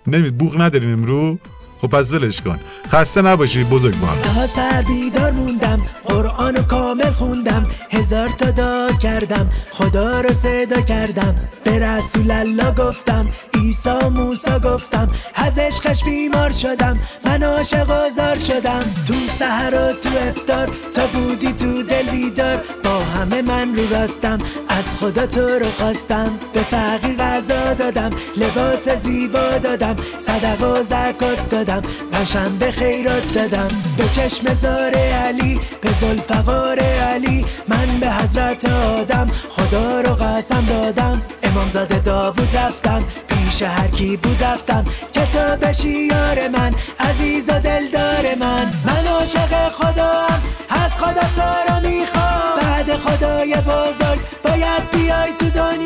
نمی 0.08 0.32
بوق 0.32 0.62
نداریم 0.62 0.90
امرو. 0.90 1.40
خب 1.86 1.92
پس 1.92 2.12
ولش 2.12 2.42
کن. 2.42 2.60
خسته 2.92 3.22
نباشی 3.22 3.64
بزرگوار 3.64 4.18
تا 4.22 4.48
سر 4.48 4.82
بیدار 4.82 5.32
موندم 5.32 5.82
قرآن 6.06 6.54
کامل 6.54 7.12
خوندم. 7.12 7.66
هزار 7.92 8.30
تا 8.30 8.52
دعا 8.52 8.92
کردم 8.92 9.50
خدا 9.72 10.22
رو 10.22 10.34
صدا 10.34 10.82
کردم. 10.82 11.36
به 11.64 11.80
رسول 11.80 12.32
الله 12.32 12.72
گفتم 12.72 13.28
عیسی 13.54 14.10
موسا 14.16 14.60
گفتم. 14.60 15.08
از 15.36 15.60
عشقش 15.60 16.04
بیمار 16.04 16.52
شدم 16.52 17.00
من 17.26 17.44
عاشق 17.44 17.90
و 17.90 18.10
زار 18.10 18.38
شدم. 18.38 18.80
تو 19.08 19.14
سحر 19.40 19.74
و 19.74 19.94
تو 19.94 20.10
افتار 20.30 20.70
تا 20.96 21.08
بودی 21.08 21.54
تو 21.54 21.84
دل 21.84 22.10
بیدار. 22.10 22.62
با 22.84 23.00
همه 23.00 23.42
من 23.42 23.76
رو 23.76 23.90
راستم 23.90 24.38
از 24.68 24.86
خدا 25.00 25.28
تو 25.28 25.42
رو 25.42 25.72
خواستم. 25.78 26.34
به 26.54 26.60
فقیر 26.60 27.16
غذا 27.16 27.74
دادم 27.74 28.10
لباس 28.38 28.90
زیبا 29.04 29.58
دادم 29.64 29.96
صدق 30.18 30.64
و 30.64 30.84
زکات 30.84 31.50
دادم. 31.50 31.75
پنجشنبه 32.12 32.72
خیرات 32.72 33.34
دادم. 33.34 33.68
به 33.98 34.04
چشم 34.16 34.54
زار 34.54 34.96
علی 34.96 35.60
به 35.82 35.90
زلفقار 36.02 36.80
علی. 36.80 37.46
من 37.68 38.00
به 38.00 38.12
حضرت 38.12 38.70
آدم 38.70 39.28
خدا 39.50 40.02
رو 40.02 40.16
قسم 40.16 40.66
دادم. 40.66 41.22
امامزاده 41.44 42.00
داوود 42.00 42.58
رفتم 42.58 43.04
پیش 43.28 43.62
هر 43.62 43.88
کی 43.88 44.18
بود 44.18 44.44
رفتم. 44.44 44.86
که 45.14 45.26
تو 45.26 45.68
بشی 45.68 45.90
یار 45.90 46.48
من 46.48 46.72
عزیز 47.00 47.44
و 47.48 47.60
دلدار 47.60 48.36
من. 48.40 48.74
من 48.86 49.08
عاشق 49.08 49.70
خدام 49.70 50.42
از 50.70 50.92
خدا 50.92 51.28
تو 51.36 51.74
رو 51.74 51.90
می‌خوام. 51.90 52.56
بعد 52.62 52.98
خدای 52.98 53.56
بزرگ 53.56 54.20
باید 54.44 54.92
بیای 54.94 55.34
تو 55.40 55.50
دنیا. 55.50 55.85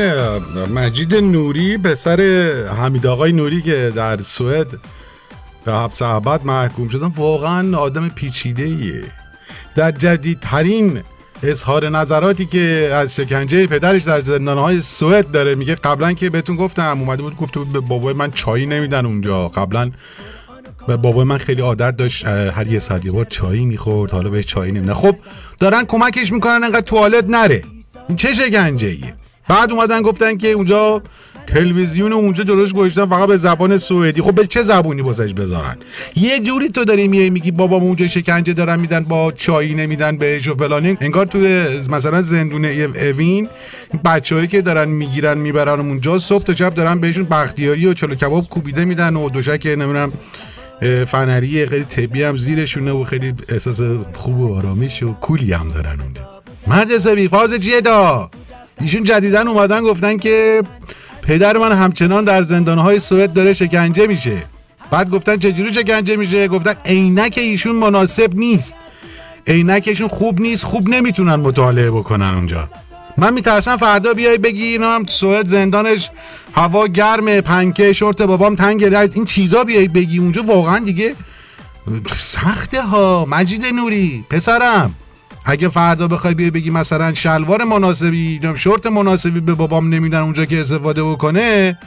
این 0.00 0.72
مجید 0.74 1.14
نوری 1.14 1.78
پسر 1.78 2.20
حمید 2.78 3.06
آقای 3.06 3.32
نوری 3.32 3.62
که 3.62 3.92
در 3.96 4.22
سوئد 4.22 4.66
به 5.64 5.72
حبس 5.72 6.02
ابد 6.02 6.44
محکوم 6.44 6.88
شدن 6.88 7.06
واقعا 7.06 7.78
آدم 7.78 8.08
پیچیده 8.08 8.62
ایه 8.62 9.02
در 9.76 9.90
جدیدترین 9.90 11.02
اظهار 11.42 11.88
نظراتی 11.88 12.46
که 12.46 12.90
از 12.94 13.16
شکنجه 13.16 13.66
پدرش 13.66 14.02
در 14.02 14.20
زندانهای 14.20 14.80
سوئد 14.80 15.30
داره 15.30 15.54
میگه 15.54 15.74
قبلا 15.74 16.12
که 16.12 16.30
بهتون 16.30 16.56
گفتم 16.56 16.98
اومده 17.00 17.22
بود 17.22 17.36
گفته 17.36 17.60
بود 17.60 17.72
به 17.72 17.80
بابای 17.80 18.14
من 18.14 18.30
چایی 18.30 18.66
نمیدن 18.66 19.06
اونجا. 19.06 19.48
قبلا 19.48 19.90
و 20.88 20.96
بابای 20.96 21.24
من 21.24 21.38
خیلی 21.38 21.62
عادت 21.62 21.96
داشت 21.96 22.26
هر 22.26 22.66
یه 22.66 22.78
ساعت 22.78 23.04
یه 23.04 23.12
بار 23.12 23.24
چایی 23.24 23.64
می‌خورد 23.64 24.10
حالا 24.10 24.30
بهش 24.30 24.46
چایی 24.46 24.72
نمیدن. 24.72 24.92
خب 24.92 25.16
دارن 25.58 25.84
کمکش 25.84 26.32
می‌کنن 26.32 26.64
انقدر 26.64 26.80
توالت 26.80 27.24
نره. 27.28 27.62
چه 28.16 28.34
شکنجه 28.34 28.88
ایه 28.88 29.14
بعد 29.48 29.72
اومدن 29.72 30.02
گفتن 30.02 30.36
که 30.36 30.52
اونجا 30.52 31.02
تلویزیون 31.46 32.12
اونجا 32.12 32.44
جلوش 32.44 32.72
گذاشتن 32.72 33.06
فقط 33.06 33.28
به 33.28 33.36
زبان 33.36 33.78
سوئدی. 33.78 34.22
خب 34.22 34.34
به 34.34 34.46
چه 34.46 34.62
زبونی 34.62 35.02
واسش 35.02 35.32
بذارن؟ 35.32 35.76
یه 36.16 36.40
جوری 36.40 36.68
تو 36.68 36.84
داری 36.84 37.08
میای 37.08 37.30
میگی 37.30 37.50
بابام 37.50 37.82
اونجا 37.82 38.06
شکنجه 38.06 38.52
دارن 38.52 38.80
میدن 38.80 39.04
با 39.04 39.32
چایی 39.32 39.74
نمیدن 39.74 40.16
بهش 40.16 40.48
و 40.48 40.54
فلان 40.54 40.96
انگار 41.00 41.26
تو 41.26 41.38
مثلا 41.90 42.22
زندونه 42.22 42.68
اوین 42.68 43.48
بچه‌هایی 44.04 44.48
که 44.48 44.62
دارن 44.62 44.88
می‌گیرن 44.88 45.38
می‌برن 45.38 45.80
اونجا 45.80 46.18
صبح 46.18 46.44
تا 46.44 46.54
شب 46.54 46.74
دارن 46.74 47.00
بهشون 47.00 47.24
بختیاری 47.24 47.86
و 47.86 47.94
چلو 47.94 48.14
کباب 48.14 48.48
کوبیده 48.48 48.84
میدن 48.84 49.16
و 49.16 49.30
دوشک 49.30 49.66
نمی‌دونم 49.66 50.12
فنری 51.06 51.66
خیلی 51.66 51.84
طبی 51.84 52.22
هم 52.22 52.36
زیرشونه 52.36 52.92
و 52.92 53.04
خیلی 53.04 53.34
احساس 53.48 53.80
خوب 54.14 54.40
و 54.40 54.54
آرامش 54.54 55.02
و 55.02 55.12
کولی 55.12 55.52
هم 55.52 55.68
دارن 55.68 56.00
اونجا. 56.00 56.28
مرد 56.66 56.90
حسابی 56.90 57.28
فاز 57.28 57.54
چیه 57.54 57.80
دا 57.80 58.30
ایشون 58.80 59.04
جدیدن 59.04 59.48
اومدن 59.48 59.80
گفتن 59.80 60.16
که 60.16 60.62
پدر 61.22 61.56
من 61.56 61.72
همچنان 61.72 62.24
در 62.24 62.42
زندانهای 62.42 63.00
سوئد 63.00 63.32
داره 63.32 63.52
شکنجه 63.52 64.06
میشه. 64.06 64.36
بعد 64.90 65.10
گفتن 65.10 65.36
چجوری 65.36 65.74
شکنجه 65.74 66.16
میشه؟ 66.16 66.48
گفتن 66.48 66.74
عینک 66.84 67.34
ایشون 67.38 67.76
مناسب 67.76 68.34
نیست. 68.34 68.74
عینکشون 69.46 70.08
خوب 70.08 70.40
نیست 70.40 70.64
خوب 70.64 70.88
نمی‌تونن 70.88 71.34
مطالعه 71.34 71.90
بکنن 71.90 72.34
اونجا. 72.34 72.68
من 73.16 73.34
میترسم 73.34 73.76
فردا 73.76 74.14
بیای 74.14 74.38
بگی 74.38 74.62
اینا 74.62 74.94
هم 74.94 75.06
سوئد 75.06 75.48
زندانش 75.48 76.10
هوا 76.54 76.86
گرمه 76.86 77.40
پنکه 77.40 77.92
شورت 77.92 78.22
بابام 78.22 78.56
تنگ. 78.56 78.84
رد 78.84 79.12
این 79.14 79.24
چیزا 79.24 79.64
بیای 79.64 79.88
بگی 79.88 80.18
اونجا 80.18 80.42
واقعا 80.42 80.78
دیگه 80.78 81.14
سخته 82.16 82.82
ها. 82.82 83.26
مجید 83.28 83.66
نوری 83.66 84.24
پسرم. 84.30 84.94
اگه 85.50 85.68
فردا 85.68 86.08
بخوای 86.08 86.34
بیای 86.34 86.50
بگی 86.50 86.70
مثلا 86.70 87.14
شلوار 87.14 87.64
مناسبی 87.64 88.40
شورت 88.56 88.86
مناسبی 88.86 89.40
به 89.40 89.54
بابام 89.54 89.94
نمیدن 89.94 90.18
اونجا 90.18 90.44
که 90.44 90.60
استفاده 90.60 91.02
بکنه 91.04 91.78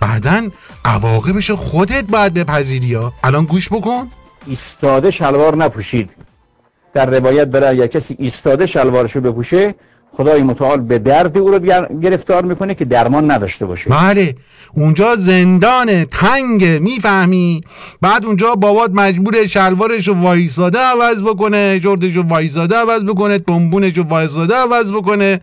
بعدا 0.00 0.48
عواقبش 0.84 1.50
خودت 1.50 2.04
باید 2.04 2.34
بپذیری 2.34 2.94
ها. 2.94 3.12
الان 3.24 3.44
گوش 3.44 3.68
بکن. 3.68 4.08
ایستاده 4.46 5.10
شلوار 5.10 5.56
نپوشید. 5.56 6.10
در 6.94 7.10
روایت 7.10 7.50
داره 7.50 7.66
اگر 7.66 7.86
کسی 7.86 8.16
ایستاده 8.18 8.66
شلوارشو 8.66 9.20
بپوشه 9.20 9.74
خدای 10.16 10.42
متعال 10.42 10.80
به 10.80 10.98
درد 10.98 11.38
او 11.38 11.50
رو 11.50 11.58
گرفتار 12.02 12.44
می‌کنه 12.44 12.74
که 12.74 12.84
درمان 12.84 13.30
نداشته 13.30 13.66
باشه. 13.66 13.90
بله. 13.90 14.34
اونجا 14.74 15.14
زندان 15.16 16.04
تنگ 16.04 16.64
می‌فهمی. 16.64 17.60
بعد 18.00 18.24
اونجا 18.24 18.54
بابات 18.54 18.90
مجبور 18.94 19.46
شلوارش 19.46 20.08
رو 20.08 20.14
وایساده 20.14 20.78
عوض 20.78 21.22
بکنه 21.22 21.80
شورتش 21.82 22.16
رو 22.16 22.22
وایساده 22.22 22.76
عوض 22.76 23.04
بکنه 23.04 23.38
تنبونش 23.38 23.98
رو 23.98 24.04
وایساده 24.04 24.54
عوض 24.54 24.92
بکنه. 24.92 25.40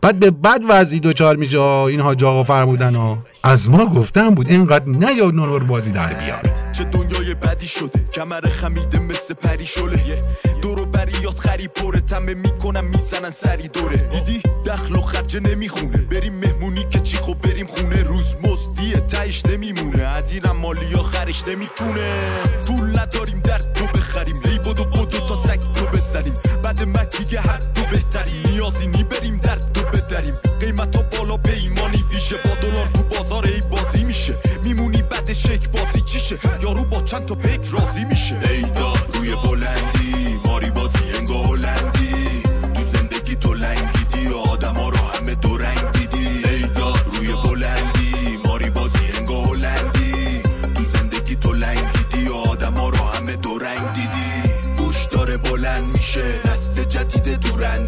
بعد 0.00 0.18
به 0.18 0.30
بد 0.30 0.60
وضعی 0.68 1.00
دوچار 1.00 1.36
میشه. 1.36 1.60
این 1.60 2.00
حاج 2.00 2.24
آقا 2.24 2.44
فرمودن 2.44 2.94
ها 2.94 3.18
از 3.42 3.70
ما 3.70 3.86
گفتم 3.86 4.30
بود 4.30 4.48
اینقدر 4.48 4.88
نیاد 4.88 5.34
نونور 5.34 5.64
بازی 5.64 5.92
در 5.92 6.12
بیار 6.12 6.42
چه 6.72 6.84
دنیای 6.84 7.34
بدی 7.34 7.66
شده. 7.66 8.00
کمر 8.12 8.48
خمیده 8.48 8.98
مثل 8.98 9.34
پری 9.34 9.66
شله. 9.66 10.24
دورو 10.62 10.86
بریات 10.86 11.38
خری 11.38 11.68
پره. 11.68 12.00
تمه 12.00 12.34
می‌کنم 12.34 12.84
می‌زنن 12.84 13.30
سری 13.30 13.68
دوره. 13.68 13.96
دیدی؟ 13.96 14.40
دخل 14.66 14.96
و 14.96 15.00
خرج 15.00 15.36
نمی‌خونه. 15.36 15.98
بریم 16.10 16.34
مهمونی 16.34 16.84
که 16.90 17.00
چی 17.00 17.16
خب 17.16 17.34
بریم 17.34 17.66
خونه. 17.66 18.02
روز 18.02 18.36
مزدیه 18.42 19.00
تایش 19.00 19.46
نمیمونه. 19.46 20.06
عدیرم 20.06 20.56
مالی 20.56 20.92
ها 20.94 21.02
خرش 21.02 21.44
نمی‌کنه 21.48 22.26
پول 22.66 23.00
نداریم 23.00 23.40
در 23.40 23.58
تو 23.58 23.84
بخریم. 23.86 24.36
ای 24.44 24.58
بدو 24.58 24.84
بدو 24.84 25.04
تا 25.04 25.36
سگ 25.36 25.60
تو 25.74 25.86
بزنیم. 25.86 26.34
بعد 26.62 26.82
مرگ 26.82 27.08
دیگه 27.18 27.40
هر 27.40 27.58
تو 27.58 27.82
بهتری 27.90 28.32
نیازی 28.44 28.86
نی 28.86 29.04
بریم 29.04 29.37
بدریم 30.18 30.34
قیمت 30.60 30.96
ها 30.96 31.02
بالا 31.02 31.36
پیمانی 31.36 32.04
ویژه. 32.12 32.36
با 32.44 32.50
دلار 32.62 32.86
تو 32.86 33.02
بازار 33.02 33.46
ای 33.46 33.60
بازی 33.60 34.04
میشه. 34.04 34.34
میمونی 34.64 35.02
بعد 35.02 35.32
شک 35.32 35.68
بازی 35.70 36.00
چیشه. 36.00 36.36
یارو 36.62 36.84
با 36.84 37.00
چند 37.00 37.26
تا 37.26 37.34
پیک 37.34 37.60
راضی 37.70 38.04
میشه. 38.04 38.38
ای 38.50 38.62
داد 38.62 39.08
روی 39.14 39.34
بلندی. 39.34 40.40
ماری 40.44 40.70
بازی 40.70 41.16
انگا 41.18 41.42
هلندی. 41.42 42.42
تو 42.74 42.82
زندگی 42.94 43.36
تو 43.36 43.54
آدم 44.50 44.76
رو 44.76 44.96
همه 44.96 45.34
دو 45.34 45.56
رنگ 45.58 45.92
دیدی 45.92 46.48
ای 46.48 46.62
داد 46.62 47.14
روی 47.16 47.32
بلندی. 47.44 48.38
ماری 48.44 48.70
بازی 48.70 48.98
انگا 49.18 49.42
هلندی. 49.42 50.42
تو 50.74 50.82
زندگی 50.94 51.36
تو 51.36 51.54
آدم 52.50 52.76
رو 52.76 53.04
همه 53.04 53.36
دو 53.36 53.58
رنگ 53.58 53.92
دیدی. 53.92 54.74
گوش 54.76 55.04
داره 55.04 55.36
بلند 55.36 55.84
میشه. 55.84 56.42
دست 56.44 56.80
جدید 56.88 57.40
دورندیشه 57.40 57.87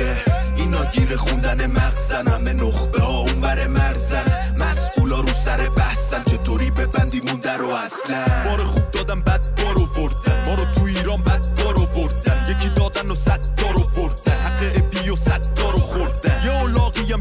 کیشه 0.00 0.24
اینا 0.56 0.84
گیر 0.84 1.16
خوندن 1.16 1.66
مغزن 1.66 2.28
همه 2.28 2.52
نخبه 2.52 3.00
ها 3.00 3.18
اون 3.18 3.40
بر 3.40 3.66
مرزن. 3.66 4.24
مسئولا 4.58 5.20
رو 5.20 5.32
سر 5.32 5.68
بحثن 5.68 6.24
چطوری 6.24 6.70
ببندی 6.70 7.20
مونده 7.20 7.56
رو 7.56 7.68
اصلا؟ 7.68 8.24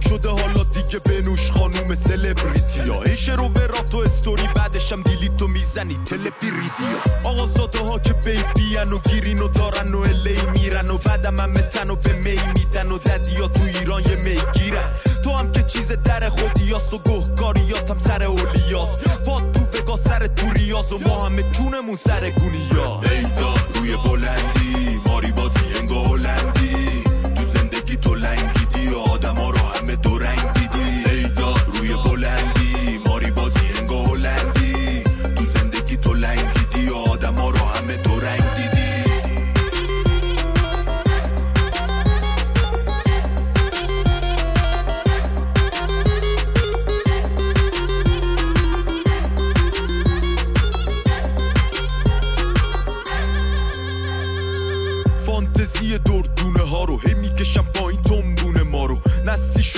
شده 0.09 0.29
حالا 0.29 0.63
دیگه 0.63 0.99
بنوش 0.99 1.51
خانوم 1.51 1.95
سلبریتی 1.95 2.79
ها. 2.79 3.03
ایشه 3.03 3.35
رو 3.35 3.47
ورات 3.47 3.93
و 3.93 3.97
استوری 3.97 4.47
بعدش 4.55 4.91
هم 4.91 5.01
دیلیتو 5.01 5.47
می‌زنی. 5.47 5.97
تلپیریدیا 6.05 6.99
آقا 7.23 7.47
زاده 7.47 7.79
ها 7.79 7.99
که 7.99 8.13
بیبین 8.13 8.93
و 8.93 8.97
گیرین 9.09 9.39
و 9.39 9.47
دارن 9.47 9.93
و 9.93 9.99
الی 9.99 10.37
میرن 10.53 10.89
و 10.89 10.97
بعدم 10.97 11.39
هم 11.39 11.51
متن 11.51 11.89
و 11.89 11.95
به 11.95 12.13
می 12.13 12.39
میدن 12.55 12.91
و 12.91 12.97
ددیا 12.97 13.47
تو 13.47 13.63
ایران 13.63 14.01
یه 14.01 14.15
می 14.15 14.37
گیرن 14.53 14.89
تو 15.23 15.31
هم 15.31 15.51
که 15.51 15.63
چیز 15.63 15.91
در 15.91 16.29
خودیاست 16.29 16.93
و 16.93 16.97
گهگاریات 16.97 17.91
هم 17.91 17.99
سر 17.99 18.23
اولیاست. 18.23 19.23
با 19.25 19.41
تو 19.41 19.77
وگا 19.77 19.97
سر 19.97 20.27
تو 20.27 20.49
ریاز 20.49 20.93
و 20.93 20.97
ما 21.07 21.25
همه 21.25 21.43
چونمون 21.51 21.97
سر 22.05 22.29
گونیا 22.29 23.01
ای 23.11 23.21
داد 23.21 23.69
روی 23.75 23.95
بلندی. 23.95 24.88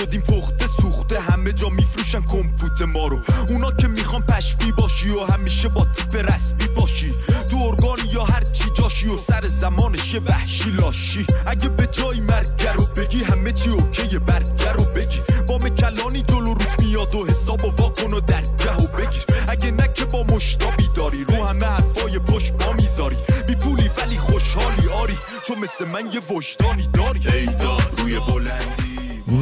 شدیم 0.02 0.20
پخته 0.20 0.66
سوخته 0.66 1.20
همه 1.20 1.52
جا 1.52 1.68
میفروشن 1.68 2.22
کمپوت 2.22 2.82
ما 2.82 3.06
رو. 3.06 3.20
اونا 3.48 3.72
که 3.72 3.88
می‌خوان 3.88 4.22
پشمی 4.22 4.72
باشی 4.72 5.10
و 5.10 5.24
همیشه 5.32 5.68
با 5.68 5.84
تیپ 5.84 6.32
رسمی 6.32 6.68
باشی. 6.68 7.12
تو 7.50 7.56
ارگانی 7.56 8.08
یا 8.12 8.24
هر 8.24 8.40
چی 8.40 8.64
جاشی 8.74 9.08
و 9.08 9.18
سر 9.18 9.46
زمانش 9.46 10.14
وحشی 10.14 10.70
لاشی. 10.70 11.26
اگه 11.46 11.68
به 11.68 11.86
جای 11.86 12.20
مرگر 12.20 12.72
رو 12.72 12.84
بگی 12.96 13.24
همه 13.24 13.52
چی 13.52 13.70
اوکی 13.70 14.18
برگر 14.18 14.72
رو 14.72 14.84
بگی. 14.84 15.20
وام 15.48 15.68
کلانی 15.68 16.22
جلو 16.22 16.54
روت 16.54 16.82
میاد 16.82 17.14
و 17.14 17.26
حساب 17.26 17.64
و 17.64 17.70
واکن 17.70 18.14
و 18.14 18.20
درگه 18.20 18.72
و 18.72 18.86
بگیر. 18.96 19.24
اگه 19.48 19.70
نه 19.70 19.88
که 19.94 20.04
با 20.04 20.22
مشتابی 20.22 20.88
داری 20.96 21.24
رو 21.24 21.44
همه 21.44 21.66
حرفای 21.66 22.18
پشت 22.18 22.52
با 22.52 22.72
می‌ذاری. 22.72 23.16
بی 23.46 23.54
پولی 23.54 23.90
ولی 23.96 24.18
خوشحالی 24.18 24.88
آری. 24.88 25.16
چون 25.46 25.58
مثل 25.58 25.84
من 25.84 26.12
یه 26.12 26.20
وجدانی 26.30 26.86
داری. 26.92 27.21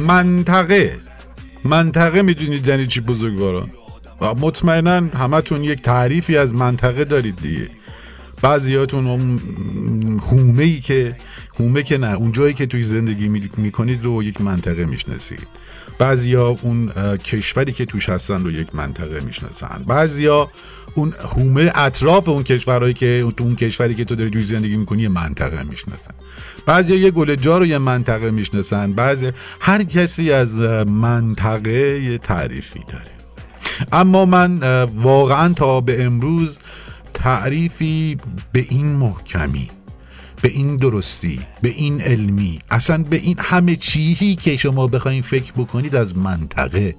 منطقه. 0.07 0.99
منطقه 1.63 2.21
می‌دونید 2.21 2.67
یعنی 2.67 2.87
چی 2.87 2.99
بزرگواران؟ 2.99 3.69
و 4.21 4.35
مطمئنا 4.35 4.95
همتون 4.95 5.63
یک 5.63 5.81
تعریفی 5.81 6.37
از 6.37 6.53
منطقه 6.53 7.05
دارید 7.05 7.35
دیگه. 7.35 7.67
بعضیاتون 8.41 9.07
اون 9.07 9.39
هومه 10.19 10.63
ای 10.63 10.79
که 10.79 11.15
هومه 11.59 11.83
که 11.83 11.97
نه 11.97 12.15
اون 12.15 12.31
جایی 12.31 12.53
که 12.53 12.65
توی 12.65 12.83
زندگی 12.83 13.27
می‌کنید 13.57 14.03
رو 14.03 14.23
یک 14.23 14.41
منطقه 14.41 14.85
می‌شناسید. 14.85 15.47
بعضیا 16.01 16.57
اون 16.61 16.91
کشوری 17.17 17.71
که 17.71 17.85
توش 17.85 18.09
هستن 18.09 18.43
رو 18.43 18.51
یک 18.51 18.75
منطقه 18.75 19.19
می‌شناسن. 19.19 19.83
بعضیا 19.87 20.51
اون 20.95 21.13
هومه 21.35 21.71
اطراف 21.75 22.29
اون 22.29 22.43
کشورهایی 22.43 22.93
که 22.93 23.33
تو 23.37 23.43
اون 23.43 23.55
کشوری 23.55 23.95
که 23.95 24.05
تو 24.05 24.15
داری 24.15 24.29
توی 24.29 24.43
زندگی 24.43 24.75
می‌کنی 24.75 25.01
یه 25.01 25.09
منطقه 25.09 25.63
می‌شناسن. 25.63 26.13
بعضیا 26.65 26.95
یه 26.95 27.11
گل 27.11 27.35
جا 27.35 27.57
رو 27.57 27.65
یه 27.65 27.77
منطقه 27.77 28.31
می‌شناسن. 28.31 28.93
بعضی 28.93 29.31
هر 29.59 29.83
کسی 29.83 30.31
از 30.31 30.55
منطقه 30.85 32.01
یه 32.03 32.17
تعریفی 32.17 32.79
داره. 32.87 33.11
اما 33.91 34.25
من 34.25 34.83
واقعا 34.83 35.53
تا 35.53 35.81
به 35.81 36.03
امروز 36.03 36.59
تعریفی 37.13 38.17
به 38.51 38.65
این 38.69 38.85
محکمی 38.85 39.69
به 40.41 40.49
این 40.49 40.77
درستی 40.77 41.39
به 41.61 41.69
این 41.69 42.01
علمی 42.01 42.59
اصلا 42.71 43.03
به 43.09 43.17
این 43.17 43.35
همه 43.39 43.75
چیزی 43.75 44.35
که 44.35 44.57
شما 44.57 44.87
بخواین 44.87 45.21
فکر 45.21 45.53
بکنید 45.53 45.95
از 45.95 46.17
منطقه. 46.17 46.95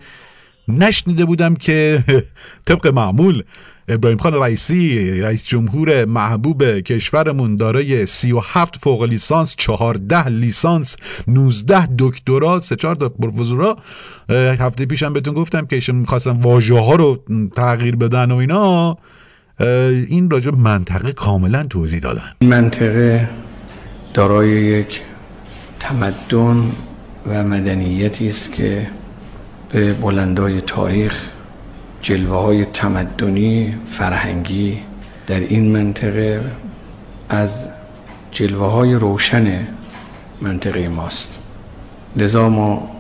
نشنیده 0.68 1.24
بودم 1.24 1.54
که 1.54 2.04
طبق 2.66 2.86
معمول 2.86 3.42
ابراهیم 3.88 4.18
خان 4.18 4.34
رئیسی 4.34 5.10
رئیس 5.20 5.44
جمهور 5.44 6.04
محبوب 6.04 6.64
کشورمون 6.64 7.56
دارای 7.56 8.06
37 8.06 8.76
فوق 8.76 9.02
لیسانس 9.02 9.54
14 9.56 10.28
لیسانس 10.28 10.96
19 11.28 11.88
دکترا 11.98 12.60
سه 12.60 12.76
چهار 12.76 12.94
تا 12.94 13.08
پروفسورا. 13.08 13.76
هفته 14.30 14.86
پیشم 14.86 15.12
بهتون 15.12 15.34
گفتم 15.34 15.66
که 15.66 15.76
ایشون 15.76 15.96
می‌خواستن 15.96 16.30
واژه 16.30 16.80
ها 16.80 16.94
رو 16.94 17.24
تغییر 17.56 17.96
بدن 17.96 18.30
و 18.30 18.36
اینا. 18.36 18.98
این 19.60 20.30
راجع 20.30 20.50
منطقه 20.50 21.12
کاملا 21.12 21.64
توضیح 21.64 22.00
دادن. 22.00 22.32
این 22.38 22.50
منطقه 22.50 23.28
دارای 24.14 24.50
یک 24.50 25.02
تمدن 25.80 26.72
و 27.26 27.42
مدنیتی 27.44 28.28
است 28.28 28.52
که 28.52 28.86
به 29.72 29.92
بلندای 29.92 30.60
تاریخ 30.60 31.24
جلوه 32.02 32.42
های 32.42 32.64
تمدنی 32.64 33.74
فرهنگی 33.86 34.78
در 35.26 35.40
این 35.40 35.76
منطقه 35.76 36.44
از 37.28 37.68
جلوه 38.30 38.66
های 38.66 38.94
روشن 38.94 39.66
منطقه 40.40 40.88
ماست. 40.88 41.38
لذا 42.16 42.48
ما 42.48 42.90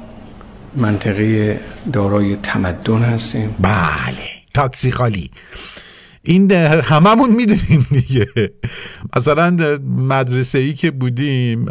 منطقه 0.76 1.60
دارای 1.92 2.36
تمدن 2.36 3.02
هستیم. 3.02 3.54
بله. 3.60 4.28
تاکسی 4.54 4.90
خالی. 4.90 5.30
این 6.22 6.52
هممون 6.52 7.30
می‌دونیم 7.30 7.86
دیگه. 7.90 8.26
مثلا 9.16 9.78
مدرسه 9.98 10.58
ای 10.58 10.74
که 10.74 10.90
بودیم 10.90 11.66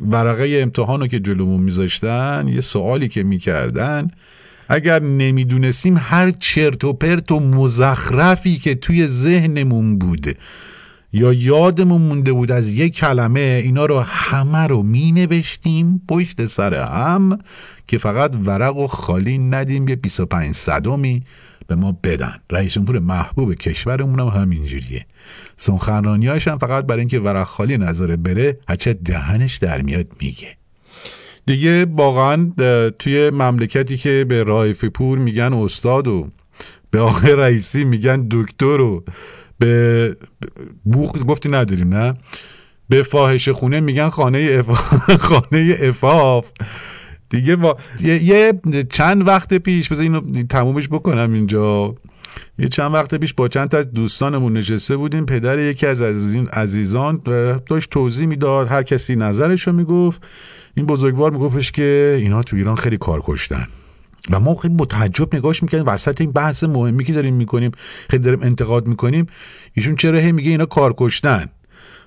ورقه 0.00 0.58
امتحان 0.62 1.00
رو 1.00 1.06
که 1.06 1.20
جلومون 1.20 1.60
میذاشتن 1.60 2.48
یه 2.48 2.60
سوالی 2.60 3.08
که 3.08 3.22
می‌کردن 3.22 4.10
اگر 4.68 5.02
نمی‌دونستیم 5.02 5.96
هر 5.98 6.30
چرت 6.30 6.84
و 6.84 6.92
پرت 6.92 7.32
و 7.32 7.40
مزخرفی 7.40 8.58
که 8.58 8.74
توی 8.74 9.06
ذهنمون 9.06 9.98
بوده 9.98 10.36
یا 11.12 11.32
یادمون 11.32 12.02
مونده 12.02 12.32
بود 12.32 12.52
از 12.52 12.68
یک 12.68 12.94
کلمه 12.96 13.60
اینا 13.64 13.86
رو 13.86 14.00
همه 14.00 14.66
رو 14.66 14.82
می 14.82 15.12
نوشتیم 15.12 16.02
پشت 16.08 16.46
سر 16.46 16.74
هم 16.74 17.38
که 17.86 17.98
فقط 17.98 18.32
ورق 18.44 18.76
و 18.76 18.86
خالی 18.86 19.38
ندیم 19.38 19.88
یه 19.88 19.96
25 19.96 20.54
صدومی 20.54 21.22
به 21.66 21.74
ما 21.74 21.92
بدن. 22.04 22.40
رئیس 22.50 22.72
جمهور 22.72 22.98
محبوب 22.98 23.54
کشورمون 23.54 24.20
هم 24.20 24.26
همینجوریه. 24.26 25.06
سخنرانیاش 25.56 26.48
هم 26.48 26.58
فقط 26.58 26.86
برای 26.86 27.00
اینکه 27.00 27.18
ورق 27.18 27.46
خالی 27.46 27.78
نظاره 27.78 28.16
بره 28.16 28.58
هرچه 28.68 28.92
دهنش 28.92 29.56
در 29.56 29.82
میاد 29.82 30.06
میگه. 30.20 30.56
دیگه 31.46 31.84
واقعا 31.84 32.52
توی 32.98 33.30
مملکتی 33.30 33.96
که 33.96 34.26
به 34.28 34.42
رایف 34.42 34.84
پور 34.84 35.18
میگن 35.18 35.52
استاد 35.52 36.06
و 36.06 36.28
به 36.90 37.00
آقای 37.00 37.32
رئیسی 37.32 37.84
میگن 37.84 38.26
دکتر 38.30 38.80
و 38.80 39.04
به 39.58 40.16
بوخ 40.84 41.12
گفتی 41.28 41.48
نداریم 41.48 41.94
نه؟ 41.94 42.14
به 42.88 43.02
فاحشه 43.02 43.52
خونه 43.52 43.80
میگن 43.80 44.08
خانه 44.08 44.62
خانه 45.28 45.76
افاف. 45.80 46.46
دیگه 47.34 47.56
با... 47.56 47.76
یه... 48.02 48.60
چند 48.90 49.28
وقت 49.28 49.54
پیش 49.54 49.88
بذار 49.88 50.02
اینو 50.02 50.42
تمومش 50.42 50.88
بکنم 50.88 51.32
اینجا. 51.32 51.94
یه 52.58 52.68
چند 52.68 52.94
وقت 52.94 53.14
پیش 53.14 53.34
با 53.34 53.48
چند 53.48 53.68
تا 53.68 53.82
دوستانمون 53.82 54.52
نشسته 54.52 54.96
بودیم. 54.96 55.26
پدر 55.26 55.58
یکی 55.58 55.86
از 55.86 56.02
عزیزان 56.52 57.20
داشت 57.66 57.90
توضیح 57.90 58.26
می‌داد 58.26 58.68
هر 58.68 58.82
کسی 58.82 59.16
نظرشو 59.16 59.72
می‌گفت. 59.72 60.22
این 60.76 60.86
بزرگوار 60.86 61.30
میگفتش 61.30 61.72
که 61.72 62.16
اینا 62.18 62.42
تو 62.42 62.56
ایران 62.56 62.76
خیلی 62.76 62.96
کار 62.96 63.20
کشتن. 63.24 63.66
و 64.30 64.40
ما 64.40 64.54
خیلی 64.54 64.74
متعجب 64.74 65.34
نگاش 65.34 65.62
می‌کنیم 65.62 65.84
وسط 65.86 66.20
این 66.20 66.32
بحث 66.32 66.64
مهمی 66.64 67.04
که 67.04 67.12
داریم 67.12 67.34
می‌کنیم 67.34 67.70
خیلی 68.10 68.22
داریم 68.22 68.42
انتقاد 68.42 68.86
می‌کنیم 68.86 69.26
ایشون 69.72 69.96
چرا 69.96 70.18
هی 70.18 70.32
میگه 70.32 70.50
اینا 70.50 70.66
کار 70.66 70.94
کشتن؟ 70.96 71.48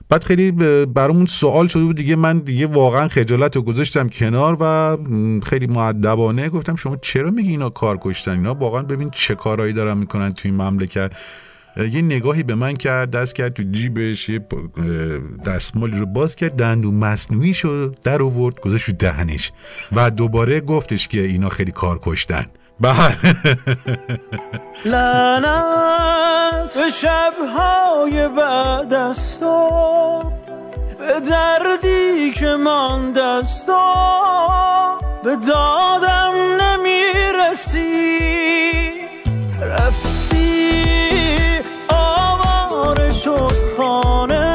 بعد 0.10 0.24
خیلی 0.24 0.52
برامون 0.86 1.26
سوال 1.26 1.68
شده 1.68 1.84
بود. 1.84 1.96
دیگه 1.96 2.16
من 2.16 2.40
دیگه 2.40 2.66
واقعا 2.66 3.08
خجالت 3.08 3.56
رو 3.56 3.62
گذاشتم 3.62 4.10
کنار 4.10 4.58
و 4.60 4.98
خیلی 5.46 5.68
معدبانه 5.68 6.50
گفتم 6.50 6.76
شما 6.76 6.98
چرا 7.02 7.32
میگی 7.32 7.50
اینا 7.50 7.70
کار 7.70 7.98
کشتن؟ 8.02 8.32
اینا 8.32 8.54
واقعا 8.54 8.82
ببین 8.82 9.10
چه 9.10 9.36
کارهایی 9.36 9.74
دارن 9.74 9.98
می‌کنن 9.98 10.32
توی 10.34 10.52
این 10.52 10.62
مملکت. 10.62 11.12
یه 11.92 12.02
نگاهی 12.02 12.44
به 12.44 12.56
من 12.56 12.74
کرد 12.74 13.12
دست 13.12 13.36
کرد 13.36 13.54
تو 13.54 13.64
جیبش 13.72 14.30
یه 14.30 14.46
دستمالی 15.46 15.98
رو 15.98 16.06
باز 16.06 16.36
کرد 16.36 16.56
دندون 16.56 16.96
مصنوعی 16.96 17.54
شد 17.54 17.98
در 18.04 18.22
آورد 18.22 18.60
گذاشت 18.60 18.86
تو 18.86 18.92
دهنش. 18.92 19.52
و 19.92 20.12
دوباره 20.12 20.62
گفتش 20.62 21.08
که 21.08 21.22
اینا 21.22 21.50
خیلی 21.50 21.72
کار 21.72 22.00
کشتن. 22.02 22.46
بله. 22.80 23.18
لعنت 24.86 26.78
به 26.78 26.90
شبهای 26.90 28.28
بعد 28.28 28.94
است 28.94 29.44
به 31.00 31.20
دردی 31.30 32.32
که 32.32 32.48
من 32.48 33.14
دستا 33.14 35.00
به 35.24 35.36
دادم 35.36 36.34
نمی‌رسی. 36.62 37.88
رفتی 39.62 40.84
آوار 41.90 43.12
شد 43.12 43.54
خانه. 43.78 44.47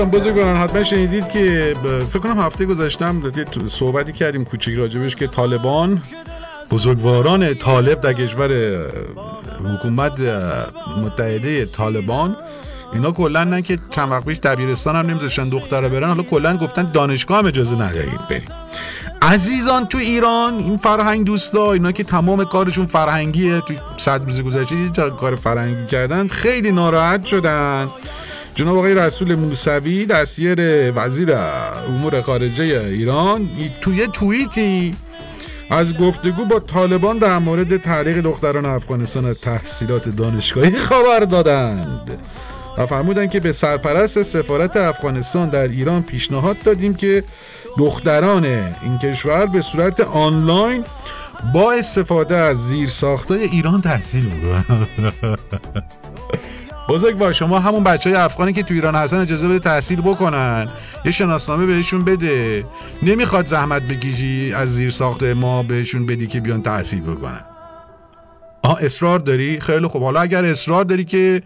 عزیزان 0.00 0.20
بزرگواران 0.20 0.56
حتما 0.56 0.84
شنیدید 0.84 1.28
که 1.28 1.74
فکر 2.10 2.18
کنم 2.18 2.40
هفته 2.40 2.64
گذاشتم 2.64 3.22
صحبتی 3.68 4.12
کردیم 4.12 4.44
کوچیک 4.44 4.78
راجبش 4.78 5.16
که 5.16 5.26
طالبان 5.26 6.02
بزرگواران 6.70 7.54
طالب 7.54 8.00
در 8.00 8.12
کشور 8.12 8.80
حکومت 9.64 10.20
متحده 11.04 11.66
طالبان 11.66 12.36
اینا 12.92 13.12
کلا 13.12 13.44
نه 13.44 13.62
که 13.62 13.78
چند 13.90 14.12
وقت 14.12 14.24
پیش 14.24 14.38
دبیرستان 14.38 14.96
هم 14.96 15.06
نمیذاشتن 15.06 15.48
دخترها 15.48 15.88
برن 15.88 16.08
حالا 16.08 16.22
کلا 16.22 16.56
گفتن 16.56 16.92
دانشگاه 16.92 17.38
هم 17.38 17.46
اجازه 17.46 17.74
ندارید 17.74 18.28
بریم 18.30 18.48
عزیزان 19.22 19.86
تو 19.86 19.98
ایران 19.98 20.58
این 20.58 20.76
فرهنگ 20.76 21.26
دوستا 21.26 21.72
اینا 21.72 21.92
که 21.92 22.04
تمام 22.04 22.44
کارشون 22.44 22.86
فرهنگیه 22.86 23.60
تو 23.60 23.74
صد 23.96 24.24
روز 24.24 24.40
گذشته 24.40 25.10
کار 25.20 25.36
فرهنگی 25.36 25.86
کردن 25.86 26.28
خیلی 26.28 26.72
ناراحت 26.72 27.24
شدن. 27.24 27.88
جناب 28.54 28.76
آقای 28.78 28.94
رسول 28.94 29.34
موسوی 29.34 30.06
دستیار 30.06 30.56
وزیر 30.94 31.34
امور 31.88 32.22
خارجه 32.22 32.64
ایران 32.64 33.48
توی 33.80 34.08
توییتی 34.12 34.94
از 35.70 35.96
گفتگو 35.96 36.44
با 36.44 36.60
طالبان 36.60 37.18
در 37.18 37.38
مورد 37.38 37.76
تعلیق 37.76 38.20
دختران 38.20 38.66
افغانستان 38.66 39.24
از 39.24 39.40
تحصیلات 39.40 40.08
دانشگاهی 40.08 40.70
خبر 40.70 41.20
دادند 41.20 42.18
و 42.78 42.86
فرمودند 42.86 43.30
که 43.30 43.40
به 43.40 43.52
سرپرست 43.52 44.22
سفارت 44.22 44.76
افغانستان 44.76 45.48
در 45.48 45.68
ایران 45.68 46.02
پیشنهاد 46.02 46.56
دادیم 46.64 46.94
که 46.94 47.24
دختران 47.78 48.44
این 48.44 48.98
کشور 48.98 49.46
به 49.46 49.60
صورت 49.62 50.00
آنلاین 50.00 50.84
با 51.54 51.72
استفاده 51.72 52.36
از 52.36 52.56
زیرساختای 52.56 53.42
ایران 53.42 53.80
تحصیل 53.80 54.26
بکنن 54.28 54.86
بزرگ 56.90 57.18
با 57.18 57.32
شما 57.32 57.58
همون 57.58 57.84
بچه 57.84 58.10
های 58.10 58.18
افغانی 58.18 58.52
که 58.52 58.62
تو 58.62 58.74
ایران 58.74 58.94
هستن 58.94 59.20
اجازه 59.20 59.48
بده 59.48 59.58
تحصیل 59.58 60.00
بکنن. 60.00 60.68
یه 61.04 61.10
شناسنامه 61.12 61.66
بهشون 61.66 62.04
بده. 62.04 62.64
نمی‌خواد 63.02 63.46
زحمت 63.46 63.82
بکشی 63.82 64.52
از 64.56 64.74
زیر 64.74 64.90
ساخت 64.90 65.22
ما 65.22 65.62
بهشون 65.62 66.06
بدی 66.06 66.26
که 66.26 66.40
بیان 66.40 66.62
تحصیل 66.62 67.00
بکنن. 67.00 67.44
آه 68.62 68.78
اصرار 68.80 69.18
داری؟ 69.18 69.60
خیلی 69.60 69.86
خوب. 69.86 70.02
حالا 70.02 70.20
اگر 70.20 70.44
اصرار 70.44 70.84
داری 70.84 71.04
که 71.04 71.42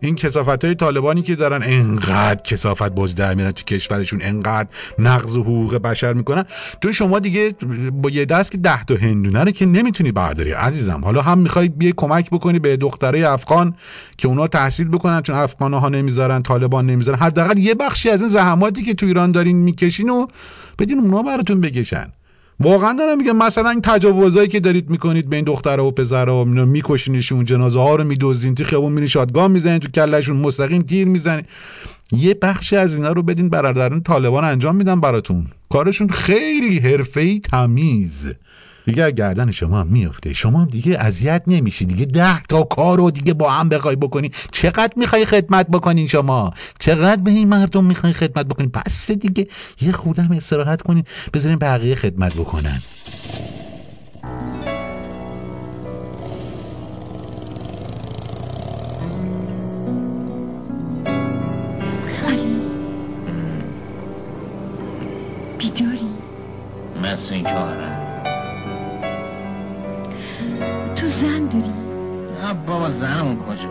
این 0.00 0.14
کسافت 0.14 0.64
های 0.64 0.74
طالبانی 0.74 1.22
که 1.22 1.36
دارن 1.36 1.62
انقدر 1.64 2.42
کسافت 2.42 2.88
باز 2.88 3.14
در 3.14 3.34
میرن 3.34 3.52
تو 3.52 3.64
کشورشون 3.64 4.22
انقدر 4.22 4.68
نقض 4.98 5.36
حقوق 5.36 5.76
بشر 5.76 6.12
می‌کنن. 6.12 6.44
تو 6.80 6.92
شما 6.92 7.18
دیگه 7.18 7.54
با 7.92 8.10
یه 8.10 8.24
دست 8.24 8.52
که 8.52 8.58
ده 8.58 8.84
تا 8.84 8.94
هندونه 8.94 9.44
رو 9.44 9.50
که 9.50 9.66
نمی‌تونی 9.66 10.12
برداری 10.12 10.52
عزیزم. 10.52 11.00
حالا 11.04 11.22
هم 11.22 11.38
می‌خوای 11.38 11.68
بیای 11.68 11.92
کمک 11.96 12.30
بکنی 12.30 12.58
به 12.58 12.76
دختره 12.76 13.28
افغان 13.28 13.74
که 14.18 14.28
اونا 14.28 14.46
تحصیل 14.46 14.88
بکنن 14.88 15.22
چون 15.22 15.36
افغان 15.36 15.74
ها 15.74 15.88
نمی‌ذارن 15.88 16.42
طالبان 16.42 16.86
نمی‌ذارن. 16.86 17.18
حداقل 17.18 17.58
یه 17.58 17.74
بخشی 17.74 18.10
از 18.10 18.20
این 18.20 18.28
زحماتی 18.28 18.82
که 18.82 18.94
تو 18.94 19.06
ایران 19.06 19.32
دارین 19.32 19.56
می‌کشین 19.56 20.10
و 20.10 20.26
بدین 20.78 20.98
اونا 20.98 21.22
براتون 21.22 21.60
بکشن. 21.60 22.12
واقعا 22.60 22.92
دارم 22.98 23.18
میگم 23.18 23.36
مثلا 23.36 23.70
این 23.70 23.80
تجاوزایی 23.80 24.48
که 24.48 24.60
دارید 24.60 24.90
می‌کنید 24.90 25.30
بین 25.30 25.44
دخترها 25.44 25.86
و 25.86 25.90
پسرها 25.90 26.44
میکشینشون 26.44 27.44
جنازه 27.44 27.80
ها 27.80 27.94
رو 27.94 28.04
میدوزین 28.04 28.54
تو 28.54 28.64
خیابون 28.64 28.92
میرین 28.92 29.08
شادگاه 29.08 29.48
می‌زنین 29.48 29.78
تو 29.78 29.88
کلشون 29.88 30.36
مستقیم 30.36 30.82
تیر 30.82 31.08
می‌زنین. 31.08 31.44
یه 32.12 32.34
بخشی 32.34 32.76
از 32.76 32.94
اینا 32.94 33.12
رو 33.12 33.22
بدین 33.22 33.48
برادران 33.48 34.02
طالبان 34.02 34.44
انجام 34.44 34.76
میدن 34.76 35.00
براتون. 35.00 35.46
کارشون 35.70 36.08
خیلی 36.08 36.78
حرفه‌ای 36.78 37.40
تمیز. 37.40 38.32
دیگه 38.84 39.10
گردن 39.10 39.50
شما 39.50 39.80
هم 39.80 39.86
میفته 39.86 40.32
شما 40.32 40.64
دیگه 40.64 40.98
اذیت 40.98 41.42
نمیشی. 41.46 41.84
دیگه 41.84 42.04
ده 42.04 42.42
تا 42.42 42.62
کار 42.62 42.98
رو 42.98 43.10
دیگه 43.10 43.34
با 43.34 43.50
هم 43.50 43.68
بخوای 43.68 43.96
بکنی. 43.96 44.30
چقدر 44.52 44.92
می‌خوای 44.96 45.24
خدمت 45.24 45.66
بکنین 45.66 46.08
شما؟ 46.08 46.52
چقدر 46.78 47.22
به 47.22 47.30
این 47.30 47.48
مردم 47.48 47.84
می‌خوای 47.84 48.12
خدمت 48.12 48.46
بکنین؟ 48.46 48.70
پس 48.70 49.10
دیگه. 49.10 49.46
یه 49.80 49.92
خودم 49.92 50.28
استراحت 50.32 50.82
کنین 50.82 51.04
بذارین 51.34 51.58
بقیه 51.58 51.94
خدمت 51.94 52.34
بکنن. 52.34 52.80
بیداری. 65.58 66.06
مثل 67.02 67.34
این 67.34 67.44
تو 70.96 71.06
زن 71.06 71.46
داری؟ 71.46 71.72
نه 72.42 72.54
بابا 72.66 72.90
زنمون 72.90 73.38
کجا؟ 73.38 73.68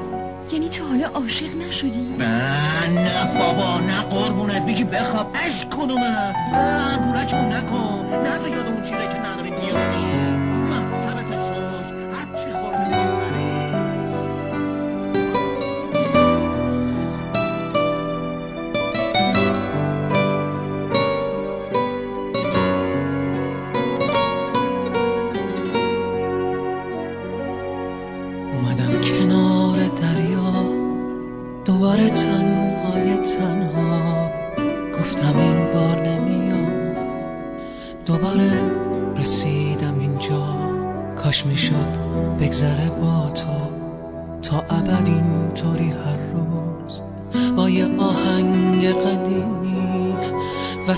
یعنی 0.52 0.70
تو 0.70 0.84
حالا 0.84 1.08
عاشق 1.08 1.56
نشدی؟ 1.56 2.16
نه 2.20 2.88
نه 2.88 3.40
بابا 3.40 3.80
نه 3.80 4.02
قربونت 4.02 4.66
بگی 4.66 4.84
بخواب. 4.84 5.32
اش 5.34 5.66
کنومه 5.66 6.34
نه 6.54 6.98
بورکمون 6.98 7.54
نکن. 7.54 8.06
نه 8.24 8.52
یادمون 8.52 8.84
چیزایی 8.84 9.08
که 9.08 9.20
نداری 9.20 9.52
بیاری 9.52 10.09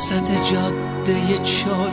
وسط 0.02 0.32
جاده 0.52 1.38
چالوس 1.44 1.91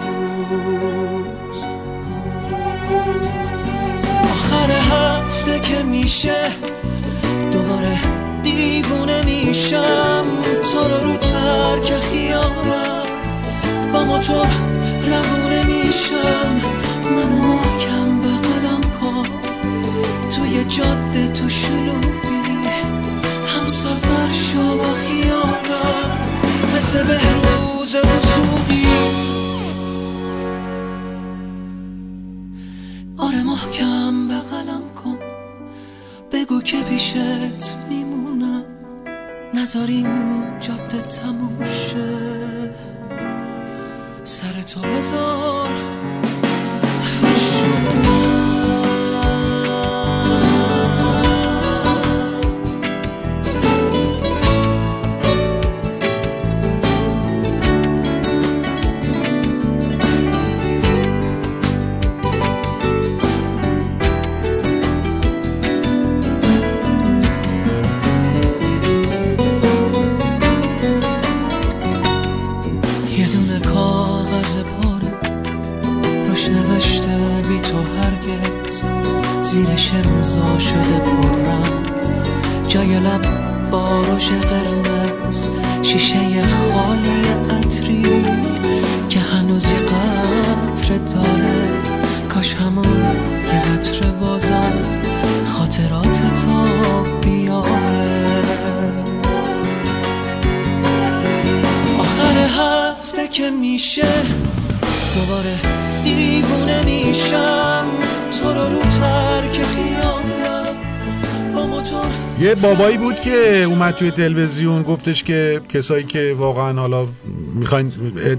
اومد 113.89 113.99
توی 113.99 114.11
تلویزیون 114.11 114.83
گفتش 114.83 115.25
که 115.25 115.61
کسایی 115.69 116.05
که 116.05 116.35
واقعا 116.39 116.81
حالا 116.81 117.07
می‌خواین 117.55 117.93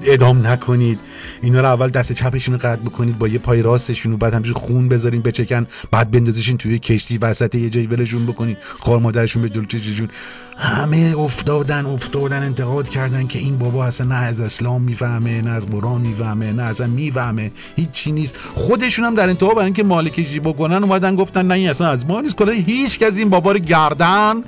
ادام 0.05 0.47
نکنید 0.47 0.99
اینا 1.41 1.61
رو 1.61 1.67
اول 1.67 1.89
دست 1.89 2.13
چپشون 2.13 2.53
رو 2.53 2.59
قطع 2.59 2.81
بکنید 2.81 3.17
با 3.17 3.27
یه 3.27 3.37
پای 3.39 3.61
راستشون 3.61 4.11
رو 4.11 4.17
بعد 4.17 4.33
همینجوری 4.33 4.59
خون 4.59 4.89
بذارین 4.89 5.21
بچکن 5.21 5.67
بعد 5.91 6.11
بندازشین 6.11 6.57
توی 6.57 6.79
کشتی 6.79 7.17
وسط 7.17 7.55
یه 7.55 7.69
جایی 7.69 7.87
ولشون 7.87 8.25
بکنید 8.25 8.57
خار 8.79 8.99
مادرشون 8.99 9.41
به 9.41 9.49
جلوی 9.49 9.67
چششون 9.67 10.09
همه 10.57 11.13
افتادن 11.17 11.85
افتادن 11.85 12.43
انتقاد 12.43 12.89
کردن 12.89 13.27
که 13.27 13.39
این 13.39 13.57
بابا 13.57 13.85
اصلا 13.85 14.07
نه 14.07 14.15
از 14.15 14.39
اسلام 14.39 14.81
می‌فهمه 14.81 15.41
نه 15.41 15.49
از 15.49 15.65
قرآن 15.65 16.01
می‌فهمه 16.01 16.53
نه 16.53 16.63
اصلا 16.63 16.87
می‌فهمه 16.87 17.51
هیچی 17.75 18.11
نیست. 18.11 18.35
خودشون 18.55 19.05
هم 19.05 19.15
در 19.15 19.29
انتها 19.29 19.49
برای 19.49 19.65
اینکه 19.65 19.83
مالکشی 19.83 20.39
بکنن 20.39 20.83
اومدن 20.83 21.15
گفتن 21.15 21.47
نه 21.47 21.53
این 21.53 21.69
اصلا 21.69 21.87
از 21.87 22.05
ما 22.05 22.21
نیست. 22.21 22.35
کلا 22.35 22.51
هیچ 22.51 22.99
کس 22.99 23.17
این 23.17 23.29
بابا 23.29 23.51
رو 23.51 23.59
گردن 23.59 24.43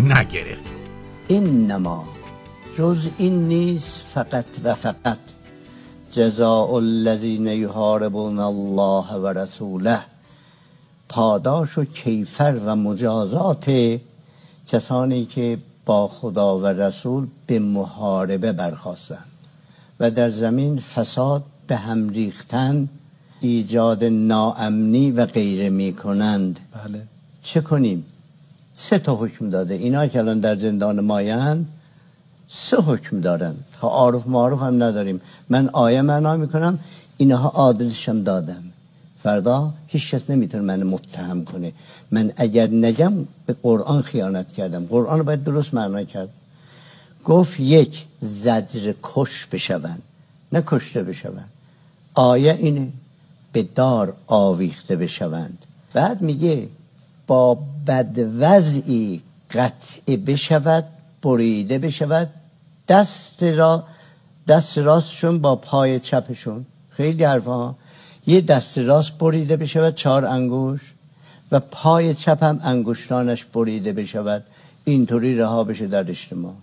نگرفت. 0.00 0.70
اینما 1.28 2.04
جز 2.78 3.08
این 3.18 3.48
نیست 3.48 4.00
فقط 4.00 4.44
و 4.64 4.74
فقط 4.74 5.18
جزاء 6.10 6.74
الذین 6.74 7.46
یحاربون 7.46 8.38
الله 8.38 9.14
و 9.14 9.26
رسوله 9.26 10.00
پاداش 11.08 11.78
و 11.78 11.84
کیفر 11.84 12.60
و 12.64 12.76
مجازات 12.76 13.98
کسانی 14.66 15.26
که 15.26 15.58
با 15.86 16.08
خدا 16.08 16.58
و 16.58 16.66
رسول 16.66 17.26
به 17.46 17.58
محاربه 17.58 18.52
برخواستند 18.52 19.30
و 20.00 20.10
در 20.10 20.30
زمین 20.30 20.80
فساد 20.80 21.42
به 21.66 21.76
هم 21.76 22.08
ریختن 22.08 22.88
ایجاد 23.40 24.04
ناامنی 24.04 25.10
و 25.10 25.26
غیره 25.26 25.70
می 25.70 25.92
کنند 25.92 26.60
بله. 26.74 27.02
چه 27.42 27.60
کنیم؟ 27.60 28.04
سه 28.80 28.98
تا 28.98 29.14
حکم 29.16 29.48
داده. 29.48 29.74
اینا 29.74 30.06
که 30.06 30.18
الان 30.18 30.40
در 30.40 30.56
زندان 30.56 31.00
مایند 31.00 31.68
سه 32.48 32.76
حکم 32.76 33.20
دارن. 33.20 33.54
تا 33.80 33.88
عارف 33.88 34.26
معارف 34.26 34.62
هم 34.62 34.82
نداریم. 34.82 35.20
من 35.48 35.68
آیه 35.68 36.02
معنا 36.02 36.36
می‌کنم 36.36 36.78
اینها 37.16 37.48
عادلشم 37.48 38.22
دادم. 38.22 38.62
فردا 39.22 39.72
هیچ 39.86 40.14
کس 40.14 40.30
نمی‌تونه 40.30 40.64
من 40.64 40.82
متهم 40.82 41.44
کنه. 41.44 41.72
من 42.10 42.32
اگر 42.36 42.66
نگم 42.66 43.12
به 43.46 43.52
قرآن 43.62 44.02
خیانت 44.02 44.52
کردم. 44.52 44.86
قرآن 44.86 45.22
باید 45.22 45.44
درست 45.44 45.74
معنا 45.74 46.04
کرد. 46.04 46.28
گفت 47.24 47.60
یک 47.60 48.04
زجر 48.20 48.92
کش 49.02 49.46
بشون 49.46 49.98
نه 50.52 50.62
کشته 50.66 51.02
بشون 51.02 51.32
آیه 52.14 52.52
اینه 52.52 52.88
به 53.52 53.62
دار 53.62 54.12
آویخته 54.26 54.96
بشوند. 54.96 55.58
بعد 55.92 56.22
میگه 56.22 56.68
با 57.26 57.58
بدوضعی 57.86 59.22
قطع 59.50 60.16
بشود 60.16 60.84
بریده 61.22 61.78
بشود 61.78 62.30
دست 62.88 63.42
را 63.42 63.84
دست 64.48 64.78
راستشون 64.78 65.38
با 65.38 65.56
پای 65.56 66.00
چپشون. 66.00 66.66
خیلی 66.90 67.24
حرفا. 67.24 67.74
یه 68.26 68.40
دست 68.40 68.78
راست 68.78 69.18
بریده 69.18 69.56
بشود 69.56 69.94
چهار 69.94 70.26
انگوش 70.26 70.80
و 71.52 71.60
پای 71.60 72.14
چپ 72.14 72.44
هم 72.44 72.60
انگشتانش 72.62 73.44
بریده 73.44 73.92
بشود. 73.92 74.44
اینطوری 74.84 75.38
رها 75.38 75.64
بشه 75.64 75.86
در 75.86 76.10
اجتماع. 76.10 76.54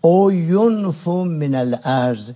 او 0.00 0.32
ینفو 0.32 1.24
من 1.24 1.54
الارض 1.54 2.30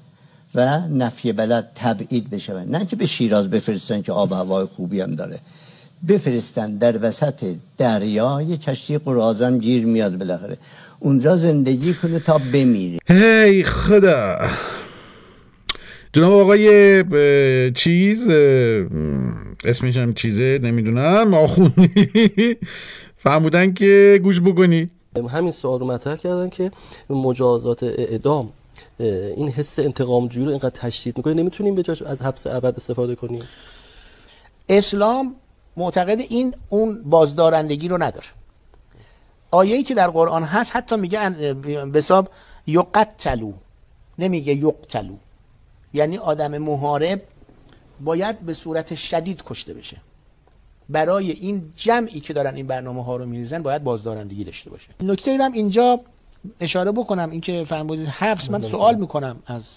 و 0.54 0.80
نفی 0.88 1.32
بلد 1.32 1.70
تبعید 1.74 2.30
بشود. 2.30 2.76
نه 2.76 2.86
که 2.86 2.96
به 2.96 3.06
شیراز 3.06 3.50
بفرستن 3.50 4.02
که 4.02 4.12
آب 4.12 4.32
هوای 4.32 4.64
خوبی 4.64 5.00
هم 5.00 5.14
داره. 5.14 5.40
بفرستن 6.08 6.78
در 6.78 6.98
وسط 7.02 7.54
دریا 7.78 8.42
یه 8.48 8.56
کشتی 8.56 8.98
قرازم 8.98 9.58
گیر 9.58 9.86
میاد 9.86 10.18
بالاخره. 10.18 10.56
اونجا 11.00 11.36
زندگی 11.36 11.94
کنه 11.94 12.18
تا 12.18 12.38
بمیره. 12.38 12.98
هی 13.08 13.62
خدا! 13.62 14.38
جناب 16.12 16.32
آقای 16.32 17.04
چیز 17.72 18.28
اسمش 19.64 19.96
هم 19.96 20.14
چیزه 20.14 20.60
نمی‌دونم 20.62 21.34
آخونی. 21.34 21.88
فهمودن 23.16 23.74
که 23.74 24.20
گوش 24.22 24.40
بکنی. 24.40 24.86
همین 25.30 25.52
سوال 25.52 25.80
رو 25.80 25.86
مطرح 25.86 26.16
کردن 26.16 26.48
که 26.48 26.70
مجازات 27.10 27.82
اعدام 27.82 28.48
این 29.36 29.48
حس 29.48 29.78
انتقام 29.78 30.28
جویی 30.28 30.44
رو 30.44 30.50
اینقدر 30.50 30.70
تشدید 30.70 31.16
می‌کنه 31.16 31.34
نمی‌تونیم 31.34 31.74
به 31.74 31.82
جاش 31.82 32.02
از 32.02 32.22
حبس 32.22 32.46
ابد 32.46 32.74
استفاده 32.76 33.14
کنیم. 33.14 33.42
اسلام 34.68 35.34
معتقد 35.76 36.20
این 36.20 36.54
اون 36.68 37.02
بازدارندگی 37.02 37.88
رو 37.88 38.02
نداره. 38.02 38.26
آیه‌ای 39.50 39.82
که 39.82 39.94
در 39.94 40.10
قرآن 40.10 40.42
هست 40.42 40.76
حتی 40.76 40.96
میگه 40.96 41.30
به 41.30 41.98
حساب 41.98 42.30
یقتلو 42.66 43.52
نمیگه 44.18 44.54
یقتلو. 44.54 45.16
یعنی 45.94 46.18
آدم 46.18 46.58
محارب 46.58 47.22
باید 48.00 48.40
به 48.40 48.54
صورت 48.54 48.94
شدید 48.94 49.42
کشته 49.46 49.74
بشه. 49.74 49.96
برای 50.88 51.30
این 51.30 51.72
جمعی 51.76 52.20
که 52.20 52.32
دارن 52.32 52.54
این 52.54 52.66
برنامه 52.66 53.04
ها 53.04 53.16
رو 53.16 53.26
میریزن 53.26 53.62
باید 53.62 53.84
بازدارندگی 53.84 54.44
داشته 54.44 54.70
باشه. 54.70 54.88
نکته 55.00 55.36
هم 55.36 55.52
اینجا 55.52 56.00
اشاره 56.60 56.92
بکنم 56.92 57.30
اینکه 57.30 57.64
فرمودید 57.64 58.08
حبس 58.08 58.50
من 58.50 58.60
سوال 58.60 58.94
می‌کنم 58.94 59.42
از 59.46 59.68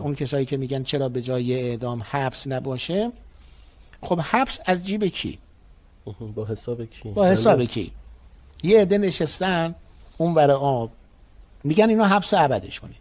اون 0.00 0.14
کسایی 0.14 0.46
که 0.46 0.56
میگن 0.56 0.82
چرا 0.82 1.08
به 1.08 1.22
جای 1.22 1.54
اعدام 1.54 2.02
حبس 2.10 2.46
نباشه. 2.46 3.12
خب 4.02 4.20
حبس 4.20 4.60
از 4.66 4.86
جیب 4.86 5.04
کی؟ 5.04 5.38
با 6.34 6.46
حساب 6.46 6.84
کی؟ 6.84 7.10
با 7.10 7.26
حساب 7.26 7.56
بله. 7.56 7.66
کی؟ 7.66 7.92
یه 8.62 8.80
عده 8.80 8.98
نشستن 8.98 9.74
اون 10.18 10.34
برای 10.34 10.56
آب. 10.56 10.90
میگن 11.64 11.88
اینا 11.88 12.04
حبس 12.04 12.34
ابدش 12.34 12.80
کنید 12.80 12.96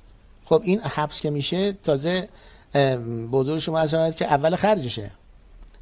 خب 0.46 0.62
این 0.64 0.82
حبس 0.82 1.22
که 1.22 1.30
میشه 1.30 1.72
تازه 1.72 2.30
بزرگ 3.32 3.60
شما 3.60 3.80
از 3.80 4.16
که 4.16 4.26
اول 4.26 4.56
خرجشه. 4.56 5.12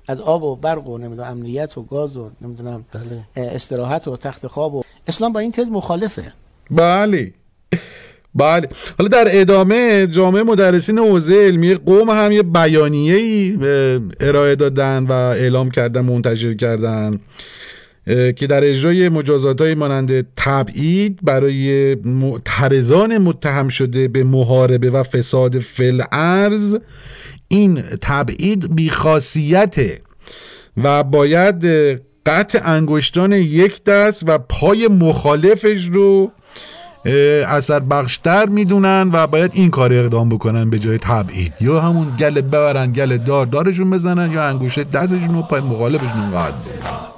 از 0.07 0.21
آب 0.21 0.43
و 0.43 0.55
برق 0.55 0.87
و 0.87 0.97
نمی‌دونم 0.97 1.31
امنیت 1.31 1.77
و 1.77 1.83
گاز 1.83 2.17
و 2.17 2.31
نمی‌دونم 2.41 2.85
بله. 2.91 3.23
استراحت 3.35 4.07
و 4.07 4.17
تخت 4.17 4.47
خواب 4.47 4.75
و 4.75 4.83
اسلام 5.07 5.33
با 5.33 5.39
این 5.39 5.51
تز 5.51 5.71
مخالفه. 5.71 6.33
بله. 6.71 7.33
بله 8.35 8.69
حالا 8.97 9.09
در 9.09 9.27
ادامه 9.29 10.07
جامعه 10.07 10.43
مدرسین 10.43 10.99
حوزه 10.99 11.35
علمی 11.35 11.73
قوم 11.73 12.09
هم 12.09 12.31
یه 12.31 12.43
بیانیه 12.43 13.15
ای 13.15 13.57
ارائه 14.19 14.55
دادن 14.55 15.05
و 15.05 15.11
اعلام 15.11 15.71
کردن 15.71 16.01
منتشر 16.01 16.53
کردن 16.53 17.19
که 18.05 18.47
در 18.49 18.69
اجرای 18.69 19.09
مجازات 19.09 19.61
های 19.61 19.75
مانند 19.75 20.27
تبعید 20.35 21.19
برای 21.23 21.95
معترضان 21.95 23.17
متهم 23.17 23.67
شده 23.67 24.07
به 24.07 24.23
محاربه 24.23 24.89
و 24.89 25.03
فساد 25.03 25.59
فل 25.59 26.01
ارز 26.11 26.77
این 27.47 27.81
تبعید 27.81 28.75
بیخاصیته 28.75 30.01
و 30.77 31.03
باید 31.03 31.65
قطع 32.25 32.61
انگشتان 32.65 33.31
یک 33.31 33.83
دست 33.83 34.23
و 34.27 34.37
پای 34.37 34.87
مخالفش 34.87 35.89
رو 35.93 36.31
اثر 37.05 37.79
بخشتر 37.79 38.45
می‌دونن 38.45 39.09
و 39.13 39.27
باید 39.27 39.51
این 39.53 39.71
کار 39.71 39.93
اقدام 39.93 40.29
بکنن 40.29 40.69
به 40.69 40.79
جای 40.79 40.97
تبعید. 40.97 41.53
یا 41.61 41.81
همون 41.81 42.15
گل 42.19 42.41
ببرن 42.41 42.91
گل 42.91 43.17
دار 43.17 43.45
دارشون 43.45 43.89
بزنن 43.89 44.31
یا 44.31 44.43
انگوشه 44.43 44.83
دستشون 44.83 45.33
رو 45.33 45.41
پای 45.41 45.61
مخالفشون 45.61 46.31
قاعد 46.31 46.53
بکنن 46.53 47.09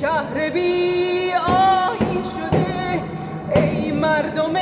شهر 0.00 0.50
بی 0.50 1.32
آیین 1.48 2.24
شده 2.24 3.02
ای 3.52 3.92
مردم 3.92 4.56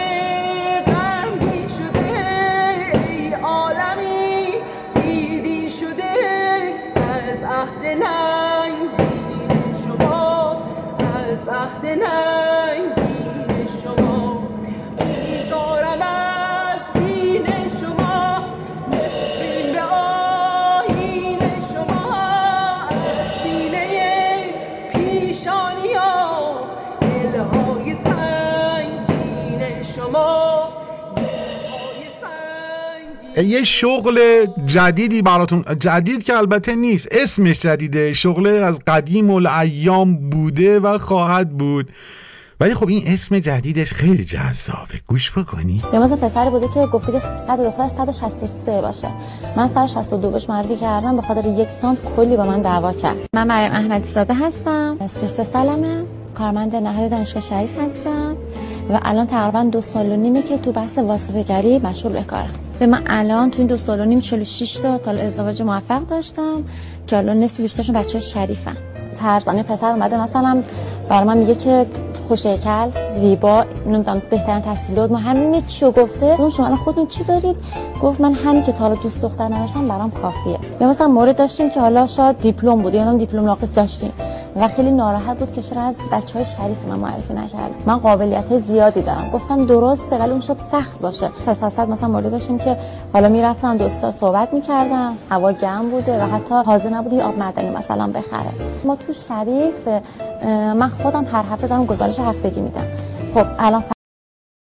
یه 33.37 33.65
شغل 33.65 34.47
جدیدی 34.67 35.23
براتون 35.23 35.65
جدید 35.81 36.23
که 36.23 36.37
البته 36.37 36.75
نیست. 36.75 37.09
اسمش 37.11 37.61
جدیده. 37.61 38.13
شغل 38.13 38.47
از 38.47 38.79
قدیم 38.87 39.31
الایام 39.31 40.31
بوده 40.31 40.81
و 40.81 40.99
خواهد 40.99 41.51
بود. 41.51 41.91
ولی 42.61 42.75
خب 42.75 42.89
این 42.89 43.03
اسم 43.07 43.39
جدیدش 43.39 43.93
خیلی 43.93 44.25
جذابه. 44.25 45.01
گوش 45.07 45.33
بکنی. 45.39 45.83
یه 45.93 46.01
پسری 46.01 46.51
بوده 46.51 46.69
که 46.69 46.87
گفته 46.87 47.13
که 47.13 47.19
قد 47.19 47.59
دختر 47.59 47.89
163 47.89 48.81
باشه. 48.81 49.09
من 49.57 49.69
162 49.69 50.31
بهش 50.31 50.49
معرفی 50.49 50.77
کردم. 50.77 51.17
به 51.17 51.23
خاطر 51.23 51.49
یک 51.49 51.71
سانت 51.71 51.99
کلی 52.17 52.37
با 52.37 52.45
من 52.45 52.63
دعوا 52.63 52.93
کرد. 52.93 53.17
من 53.35 53.47
مریم 53.47 53.73
احمدی 53.73 54.07
زاده 54.07 54.35
هستم. 54.35 54.99
33 55.07 55.45
سالمه 55.45 56.05
کارمند 56.35 56.77
نهاد 56.77 57.11
دانشگاه 57.11 57.43
شریف 57.43 57.79
هستم. 57.79 58.37
و 58.91 59.01
الان 59.03 59.27
تقریبا 59.27 59.63
دو 59.63 59.81
سال 59.81 60.07
و 60.07 60.17
نیمه 60.17 60.43
که 60.43 60.59
تو 60.59 60.73
بحث 60.73 60.99
واسطه 60.99 61.43
گری 61.43 61.79
مشغول 61.79 62.13
به 62.13 62.23
کارم. 62.23 62.64
به 62.79 62.87
من 62.87 63.03
الان 63.07 63.51
تو 63.51 63.59
این 63.59 63.67
دو 63.67 63.77
سال 63.77 64.01
و 64.01 64.05
نیم 64.05 64.21
46 64.21 64.77
تا 64.77 64.99
تا 64.99 65.11
ازدواج 65.11 65.63
موفق 65.63 66.07
داشتم 66.07 66.65
که 67.07 67.17
الان 67.19 67.41
نصف 67.41 67.61
بیشترشون 67.61 67.95
بچه 67.95 68.21
شریفن. 68.21 68.77
پرزانه 69.19 69.63
پسر 69.63 69.91
اومده 69.91 70.23
مثلا 70.23 70.63
برای 71.09 71.25
من 71.25 71.37
میگه 71.37 71.55
که 71.55 71.87
خوشیکل 72.29 72.91
زیبا 73.21 73.65
نمی‌دونم 73.87 74.23
بهترین 74.31 74.61
تحصیلات. 74.61 75.11
ما 75.11 75.19
همین 75.19 75.63
چی 75.67 75.87
گفته. 75.87 76.27
اون 76.27 76.51
شما 76.51 76.77
خودتون 76.77 77.07
چی 77.07 77.25
دارید؟ 77.25 77.57
گفت 78.03 78.21
من 78.21 78.33
همین 78.33 78.63
که 78.63 78.73
حالا 78.73 78.95
دوست 78.95 79.23
دختر 79.23 79.45
نداشتم 79.45 79.89
برام 79.89 80.11
کافیه. 80.11 80.59
یا 80.81 80.89
مثلا 80.89 81.09
مورد 81.09 81.37
داشتیم 81.37 81.71
که 81.71 81.81
حالا 81.81 82.07
شاید 82.07 82.39
دیپلم 82.39 82.83
بود 82.83 82.95
یا 82.95 83.15
دیپلم 83.15 83.45
ناقص 83.45 83.69
داشتیم. 83.75 84.13
و 84.57 84.69
خیلی 84.69 84.91
ناراحت 84.91 85.39
بود 85.39 85.53
که 85.53 85.63
چرا 85.63 85.83
از 85.83 85.95
بچه 86.13 86.35
های 86.35 86.45
شریف 86.45 86.85
من 86.89 86.99
معرفی 86.99 87.35
نکرد. 87.35 87.71
من 87.87 87.99
قابلیت 87.99 88.49
های 88.49 88.59
زیادی 88.59 89.03
دارم. 89.03 89.31
گفتم 89.31 89.67
درسته 89.67 90.19
ولی 90.19 90.31
اون 90.31 90.41
شب 90.41 90.57
سخت 90.73 90.99
باشه. 91.01 91.29
خصاصت 91.29 91.89
مثلا 91.89 92.09
مورد 92.09 92.31
داشتیم 92.31 92.59
که 92.59 92.77
حالا 93.13 93.29
می‌رفتم 93.29 93.77
دوستا 93.77 94.11
صحبت 94.11 94.55
می‌کردم. 94.55 95.17
هوا 95.31 95.53
گرم 95.53 95.91
بوده 95.91 96.23
و 96.25 96.27
حتی 96.27 96.55
حاضر 96.55 96.89
نبود 96.89 97.15
آب 97.15 97.39
معدنی 97.39 97.71
مثلا 97.71 98.07
بخره. 98.07 98.51
ما 98.85 98.97
تو 98.97 99.13
شریف 99.13 99.89
من 100.77 100.89
خودم 100.89 101.25
هر 101.25 101.45
هفته 101.53 101.67
دارم 101.67 101.87
گزارش 101.87 102.21
هفتگی 102.21 102.61
میدم. 102.61 102.87
خب 103.35 103.47
الان 103.59 103.85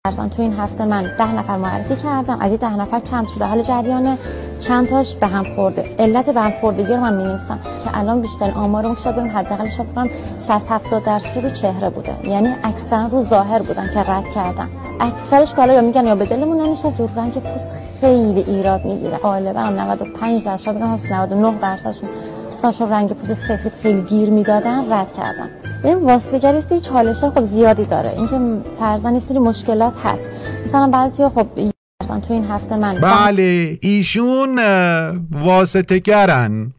فرضاً 0.06 0.28
تو 0.28 0.42
این 0.42 0.52
هفته 0.52 0.84
من 0.84 1.02
ده 1.18 1.34
نفر 1.34 1.56
معرفی 1.56 1.96
کردم. 1.96 2.40
از 2.40 2.50
این 2.50 2.56
ده 2.56 2.76
نفر 2.76 2.98
چند 3.00 3.26
شده؟ 3.26 3.44
حال 3.44 3.62
جریانه. 3.62 4.18
چند 4.58 4.88
تاش 4.88 5.14
به 5.14 5.26
هم 5.26 5.44
خورده. 5.54 5.84
علت 5.98 6.30
به 6.30 6.40
هم 6.40 6.50
خوردگی 6.60 6.92
رو 6.92 7.00
من 7.00 7.14
می‌نویسم 7.14 7.58
که 7.84 7.98
الان 7.98 8.20
بیشتر 8.20 8.50
که 8.94 9.00
شاید 9.04 9.16
بگیم 9.16 9.36
حداقل 9.36 9.68
شاید 9.68 9.92
کنم 9.94 10.08
60 10.48 10.50
70 10.68 11.04
درصد 11.04 11.44
رو 11.44 11.50
چهره 11.50 11.90
بوده. 11.90 12.28
یعنی 12.28 12.54
اکثرا 12.62 13.06
رو 13.06 13.22
ظاهر 13.22 13.62
بودن 13.62 13.90
که 13.94 14.00
رد 14.00 14.24
کردم 14.34 14.68
اکثرش 15.00 15.54
که 15.54 15.72
یا 15.72 15.80
میگن 15.80 16.06
یا 16.06 16.14
به 16.14 16.24
دلمون 16.24 16.60
ننشست 16.60 17.00
یا 17.00 17.08
رنگ 17.16 17.32
پوست 17.32 17.68
خیلی 18.00 18.40
ایراد 18.40 18.84
می‌گیره. 18.84 19.16
غالبا 19.16 19.62
95 19.62 20.44
درصد 20.44 20.64
شاید 20.64 20.82
هست 20.82 21.12
99 21.12 21.58
درصدشون. 21.60 22.08
مثلا 22.64 22.86
رنگ 22.86 23.12
پوست 23.12 23.34
سفید 23.34 23.72
خیلی 23.82 24.02
گیر 24.02 24.30
می‌دادن 24.30 24.92
رد 24.92 25.12
کردن. 25.12 25.50
این 25.84 25.98
واسطگری 25.98 26.58
است 26.58 26.76
چالش 26.80 27.24
خب 27.24 27.42
زیادی 27.42 27.84
داره. 27.84 28.10
اینکه 28.16 28.40
یه 29.14 29.20
سری 29.20 29.38
مشکلات 29.38 29.94
هست. 30.04 30.28
مثلا 30.66 30.86
بعضیا 30.86 31.28
خب 31.28 31.46
مثلا 32.08 32.20
تو 32.20 32.34
این 32.34 32.44
هفته 32.44 32.76
من 32.76 32.94
بله 32.94 33.78
ایشون 33.82 34.58
واسطه 35.30 35.98
گرن 35.98 36.72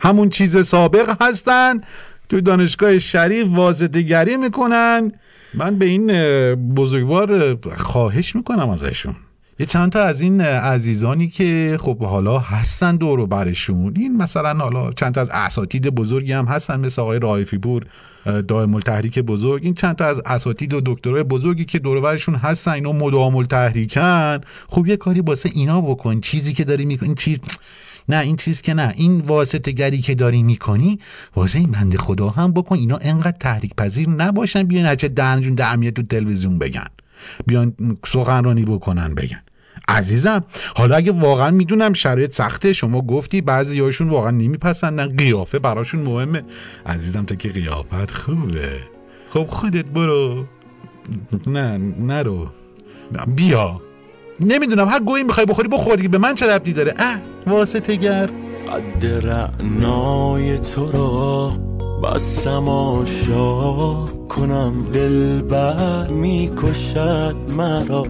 همون 0.00 0.28
چیز 0.28 0.66
سابق 0.66 1.22
هستن. 1.22 1.80
تو 2.28 2.40
دانشگاه 2.40 2.98
شریف 2.98 3.46
واسطه 3.54 4.02
گری 4.02 4.36
می‌کنن. 4.36 5.12
من 5.54 5.78
به 5.78 5.84
این 5.84 6.06
بزرگوار 6.74 7.58
خواهش 7.76 8.36
می‌کنم 8.36 8.70
ازشون. 8.70 9.14
یه 9.60 9.66
چند 9.66 9.92
تا 9.92 10.02
از 10.02 10.20
این 10.20 10.40
عزیزانی 10.40 11.28
که 11.28 11.78
خب 11.80 12.02
حالا 12.02 12.38
هستن 12.38 12.96
دور 12.96 13.20
و 13.20 13.26
برشون. 13.26 13.94
این 13.96 14.16
مثلا 14.16 14.54
حالا 14.54 14.92
چند 14.92 15.14
تا 15.14 15.20
از 15.20 15.30
اساتید 15.30 15.88
بزرگی 15.88 16.32
هم 16.32 16.44
هستن 16.44 16.80
مثل 16.80 17.02
آقای 17.02 17.18
رایفی 17.18 17.58
پور 17.58 17.86
دائم 18.48 18.74
التحریک 18.74 19.18
بزرگ. 19.18 19.64
این 19.64 19.74
چند 19.74 19.96
تا 19.96 20.04
از 20.04 20.22
اساتید 20.26 20.74
و 20.74 20.80
دکترای 20.86 21.22
بزرگی 21.22 21.64
که 21.64 21.78
دور 21.78 21.96
و 21.96 22.00
برشون 22.00 22.34
هستن 22.34 22.70
اینا 22.70 22.92
مدام 22.92 23.36
التحریکن. 23.36 24.40
خب 24.68 24.86
یه 24.86 24.96
کاری 24.96 25.20
واسه 25.20 25.50
اینا 25.52 25.80
بکن. 25.80 26.20
چیزی 26.20 26.52
که 26.52 26.64
داری 26.64 26.84
می‌کنی 26.84 27.14
چیز 27.14 27.38
نه 28.08 28.18
این 28.18 28.36
چیز 28.36 28.60
که 28.60 28.74
نه. 28.74 28.92
این 28.96 29.20
واسطه 29.20 29.72
گری 29.72 29.98
که 29.98 30.14
داری 30.14 30.42
می‌کنی 30.42 30.98
واسه 31.36 31.58
این 31.58 31.70
بنده 31.70 31.98
خدا 31.98 32.28
هم 32.28 32.52
بکن. 32.52 32.76
اینا 32.76 32.96
انقدر 32.96 33.36
تحریک 33.40 33.74
پذیر 33.74 34.08
نباشن. 34.08 34.62
بیان 34.62 34.86
هرچه 34.86 35.08
دهنجون 35.08 35.54
در 35.54 35.90
تو 35.90 36.02
تلویزیون 36.02 36.58
بگن. 36.58 36.86
بیان 37.46 37.74
سخنرانی 38.06 38.64
بکنن 38.64 39.14
بگن. 39.14 39.42
عزیزم. 39.88 40.44
حالا 40.76 40.96
اگه 40.96 41.12
واقعا 41.12 41.50
می‌دونم 41.50 41.92
شرایط 41.92 42.34
سخته 42.34 42.72
شما 42.72 43.02
گفتی 43.02 43.40
بعضی 43.40 43.80
هاشون 43.80 44.08
واقعا 44.08 44.30
نمیپسندن. 44.30 45.16
قیافه 45.16 45.58
براشون 45.58 46.00
مهمه. 46.00 46.42
عزیزم 46.86 47.24
تو 47.24 47.34
که 47.34 47.48
قیافت 47.48 48.10
خوبه. 48.10 48.68
خب 49.30 49.46
خودت 49.46 49.84
برو. 49.84 50.44
نه 51.46 51.78
نرو. 52.00 52.46
بیا. 53.36 53.80
نمی‌دونم 54.40 54.88
هر 54.88 55.00
گویی 55.00 55.24
می‌خوای 55.24 55.46
بخوری 55.46 55.68
بخور 55.68 55.96
دیگه. 55.96 56.08
به 56.08 56.18
من 56.18 56.34
چه 56.34 56.46
ربطی 56.46 56.72
داره؟ 56.72 56.94
اه 56.98 57.20
واسطه 57.46 57.96
گر. 57.96 58.30
قد 58.68 59.06
رعنای 59.06 60.58
تو 60.58 60.92
را 60.92 61.48
بستم 62.04 62.68
آشا 62.68 64.04
کنم 64.06 64.82
دل 64.92 65.42
بر 65.42 66.08
می‌کشد 66.08 67.36
مرا. 67.56 68.06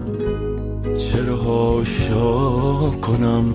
چرا 0.99 1.35
هاشا 1.35 2.89
کنم؟ 2.89 3.53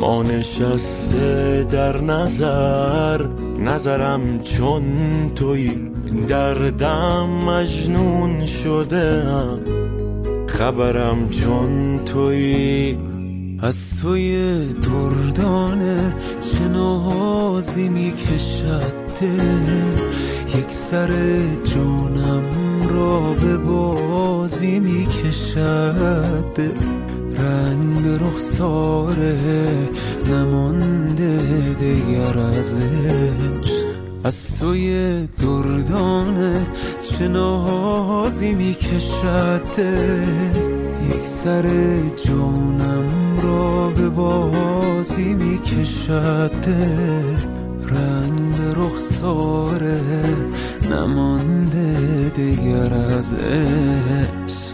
ما 0.00 0.22
نشسته 0.22 1.66
در 1.70 2.00
نظر 2.00 3.26
نظرم 3.58 4.38
چون 4.38 4.84
توی 5.34 5.90
دردم 6.28 7.28
مجنون 7.28 8.46
شده 8.46 9.22
خبرم 10.46 11.28
چون 11.28 11.98
توی 12.04 12.98
از 13.62 14.00
توی 14.02 14.58
دردانه 14.74 16.14
چه 16.40 16.68
نازی 16.68 17.88
می‌کشد. 17.88 19.08
یک 20.58 20.70
سر 20.70 21.10
جانم 21.74 22.67
به 23.40 23.56
بازی 23.56 24.78
می‌کشد. 24.80 26.60
رنگ 27.38 28.02
به 28.02 28.18
رخساره 28.24 29.36
نمانده 30.30 31.40
دیگر 31.80 32.38
ازش. 32.38 33.72
از 34.24 34.34
سوی 34.34 35.18
دردانه 35.40 36.66
چه 37.10 37.28
نازی 37.28 38.54
می‌کشد. 38.54 39.62
یک 41.14 41.24
سر 41.24 41.68
جانم 42.26 43.38
را 43.42 43.88
به 43.88 44.08
بازی 44.08 45.34
می‌کشد. 45.34 46.52
رنگ 47.84 48.47
به 48.47 48.47
رخساره 48.76 50.00
نمانده 50.90 52.28
دیگر 52.36 52.94
از 52.94 53.34
عشق 53.34 54.67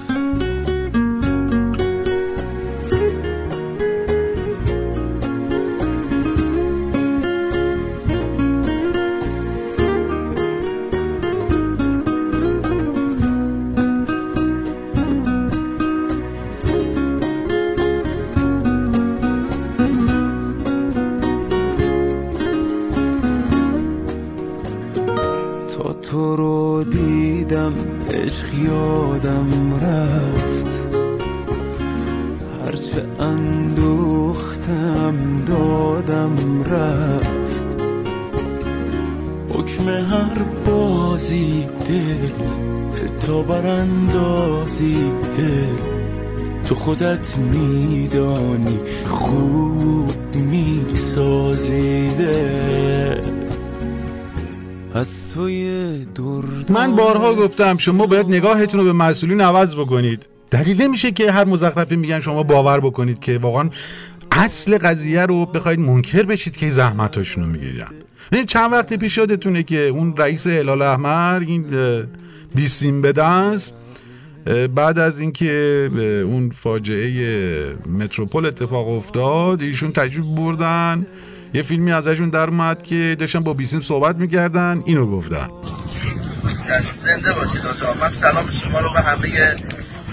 خودت 46.75 47.37
میدانی 47.37 48.81
خوب 49.05 50.15
میسازیده 50.35 52.35
از 54.95 55.35
توی 55.35 55.95
من 56.69 56.97
بارها 56.97 57.35
گفتم 57.35 57.77
شما 57.77 58.07
باید 58.07 58.29
نگاهتون 58.29 58.81
رو 58.81 58.87
به 58.87 58.93
مسئولین 58.93 59.41
عوض 59.41 59.75
بکنید. 59.75 60.27
دلیل 60.51 60.83
نمیشه 60.83 61.11
که 61.11 61.33
هر 61.33 61.45
مزخرفی 61.45 61.97
میگن 61.97 62.21
شما 62.21 62.43
باور 62.43 62.81
بکنید 62.81 63.21
که 63.21 63.39
واقعا 63.39 63.71
اصل 64.33 64.79
قضیه 64.79 65.23
رو 65.23 65.47
بخواید 65.47 65.81
منکر 65.81 66.23
بشید 66.23 66.57
که 66.57 66.69
زحمتاشون 66.69 67.45
رو 67.45 67.51
می‌گیرن. 67.51 68.04
چند 68.47 68.73
وقت 68.73 68.95
پیش 68.95 69.19
یادتونه 69.19 69.63
که 69.63 69.79
اون 69.79 70.17
رئیس 70.17 70.47
هلال 70.47 70.83
احمر 70.83 71.43
این 71.47 71.67
بیسیم 72.55 73.03
بدست 73.03 73.75
بعد 74.75 74.99
از 74.99 75.19
اینکه 75.19 75.91
اون 76.27 76.51
فاجعه 76.51 77.77
متروپول 77.99 78.47
اتفاق 78.47 78.89
افتاد 78.89 79.61
ایشون 79.61 79.93
تجربه 79.93 80.29
بردن. 80.37 81.07
یه 81.55 81.63
فیلمی 81.63 81.93
ازشون 81.93 82.31
در 82.31 82.49
اومد 82.49 82.83
که 82.83 83.17
داشتن 83.19 83.41
با 83.41 83.53
بیسیم 83.53 83.81
صحبت 83.81 84.17
می‌کردن 84.17 84.83
اینو 84.87 85.07
گفتن. 85.07 85.49
زنده 87.05 87.33
باشید 87.33 87.63
من 88.01 88.11
سلام 88.11 88.51
شما 88.51 88.81
رو 88.81 88.93
به 88.93 89.01
همه 89.01 89.57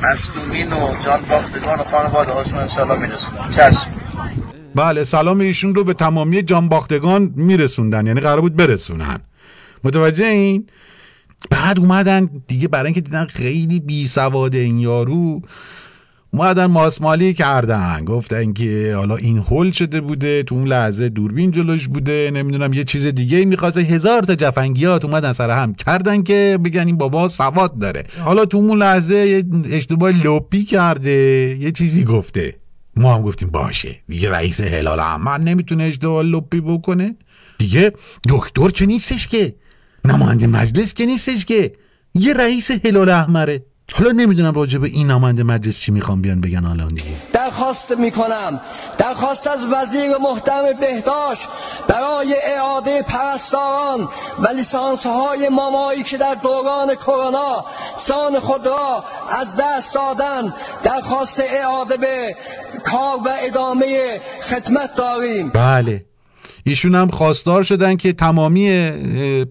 مسئولین 0.03 0.73
و 0.73 1.03
جان 1.05 1.21
باختگان 1.29 1.79
و 1.79 1.83
خانواده 1.83 2.31
هاشون 2.31 2.59
انشالله 2.59 2.99
میرسونم. 2.99 3.49
چشم. 3.51 4.00
بله 4.75 5.03
سلام 5.03 5.39
ایشون 5.39 5.75
رو 5.75 5.83
به 5.83 5.93
تمامی 5.93 6.41
جان 6.41 6.69
باختگان 6.69 7.33
میرسوندن 7.35 8.07
یعنی 8.07 8.19
قرار 8.19 8.41
بود 8.41 8.55
برسونن. 8.55 9.19
متوجه 9.83 10.25
این؟ 10.25 10.67
بعد 11.49 11.79
اومدن 11.79 12.29
دیگه 12.47 12.67
برای 12.67 12.85
اینکه 12.85 13.01
دیدن 13.01 13.25
خیلی 13.25 13.79
بی 13.79 14.07
سواد 14.07 14.55
این 14.55 14.79
یارو 14.79 15.41
اومدن 16.33 16.65
ماسمالی 16.65 17.33
کردن. 17.33 18.05
گفتن 18.05 18.53
که 18.53 18.93
حالا 18.95 19.15
این 19.15 19.37
هول 19.37 19.71
شده 19.71 20.01
بوده 20.01 20.43
تو 20.43 20.55
اون 20.55 20.67
لحظه 20.67 21.09
دوربین 21.09 21.51
جلوش 21.51 21.87
بوده 21.87 22.31
نمی‌دونم 22.33 22.73
یه 22.73 22.83
چیز 22.83 23.05
دیگه 23.05 23.45
می‌خواست 23.45 23.77
هزار 23.77 24.21
تا 24.21 24.35
جفنگیات 24.35 25.05
اومدن 25.05 25.33
سر 25.33 25.49
هم 25.49 25.73
کردن 25.73 26.23
که 26.23 26.59
بگن 26.63 26.87
این 26.87 26.97
بابا 26.97 27.29
سواد 27.29 27.77
داره. 27.77 28.03
حالا 28.19 28.45
تو 28.45 28.57
اون 28.57 28.77
لحظه 28.77 29.43
اشتباه 29.71 30.11
لپی 30.11 30.63
کرده 30.63 31.11
یه 31.59 31.71
چیزی 31.71 32.03
گفته. 32.03 32.60
ما 32.95 33.15
هم 33.15 33.21
گفتیم 33.21 33.49
باشه. 33.49 33.99
دیگه 34.07 34.29
رئیس 34.29 34.61
هلال 34.61 34.99
احمر 34.99 35.37
نمی‌تونه 35.37 35.83
اشتباه 35.83 36.23
لپی 36.23 36.61
بکنه. 36.61 37.15
دیگه 37.57 37.91
دکتر 38.29 38.69
که 38.69 38.85
نیستش 38.85 39.27
که. 39.27 39.55
نماینده 40.05 40.47
مجلس 40.47 40.93
که 40.93 41.05
نیستش 41.05 41.45
که. 41.45 41.73
یه 42.15 42.33
رئیس 42.33 42.71
هلال 42.71 43.09
احمره. 43.09 43.65
حالا 43.93 44.11
نمی‌دونم 44.11 44.53
راجع 44.53 44.79
به 44.79 44.87
این 44.87 45.11
نماینده 45.11 45.43
مجلس 45.43 45.79
چی 45.79 45.91
می‌خوام 45.91 46.21
بیان 46.21 46.41
بگن 46.41 46.65
الان 46.65 46.87
دیگه. 46.87 47.15
در 47.33 47.41
درخواست 47.51 47.91
می 47.91 48.11
کنم 48.11 48.61
درخواست 48.97 49.47
از 49.47 49.65
وزیر 49.71 50.17
محترم 50.17 50.79
بهداشت 50.79 51.47
برای 51.87 52.35
اعاده 52.43 53.01
پرستاران 53.01 54.09
و 54.39 54.47
لیسانس 54.47 55.05
های 55.05 55.49
مامایی 55.49 56.03
که 56.03 56.17
در 56.17 56.35
دوران 56.35 56.95
کرونا 56.95 57.65
جان 58.07 58.39
خود 58.39 58.67
را 58.67 59.03
از 59.29 59.57
دست 59.59 59.93
دادن. 59.93 60.53
درخواست 60.83 61.39
اعاده 61.39 61.97
به 61.97 62.35
کار 62.85 63.17
و 63.17 63.35
ادامه 63.39 64.21
خدمت 64.41 64.95
داریم. 64.95 65.49
بله. 65.49 66.05
ایشون 66.63 66.95
هم 66.95 67.07
خواستار 67.07 67.63
شدن 67.63 67.95
که 67.95 68.13
تمامی 68.13 68.91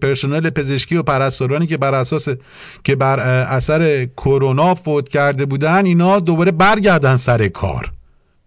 پرسنل 0.02 0.50
پزشکی 0.50 0.96
و 0.96 1.02
پرستارانی 1.02 1.66
که 1.66 1.76
بر 1.76 1.94
اساس 1.94 2.28
که 2.84 2.96
بر 2.96 3.20
اثر 3.20 4.04
کرونا 4.04 4.74
فوت 4.74 5.08
کرده 5.08 5.46
بودن 5.46 5.84
اینا 5.84 6.18
دوباره 6.18 6.50
برگردن 6.50 7.16
سر 7.16 7.48
کار. 7.48 7.92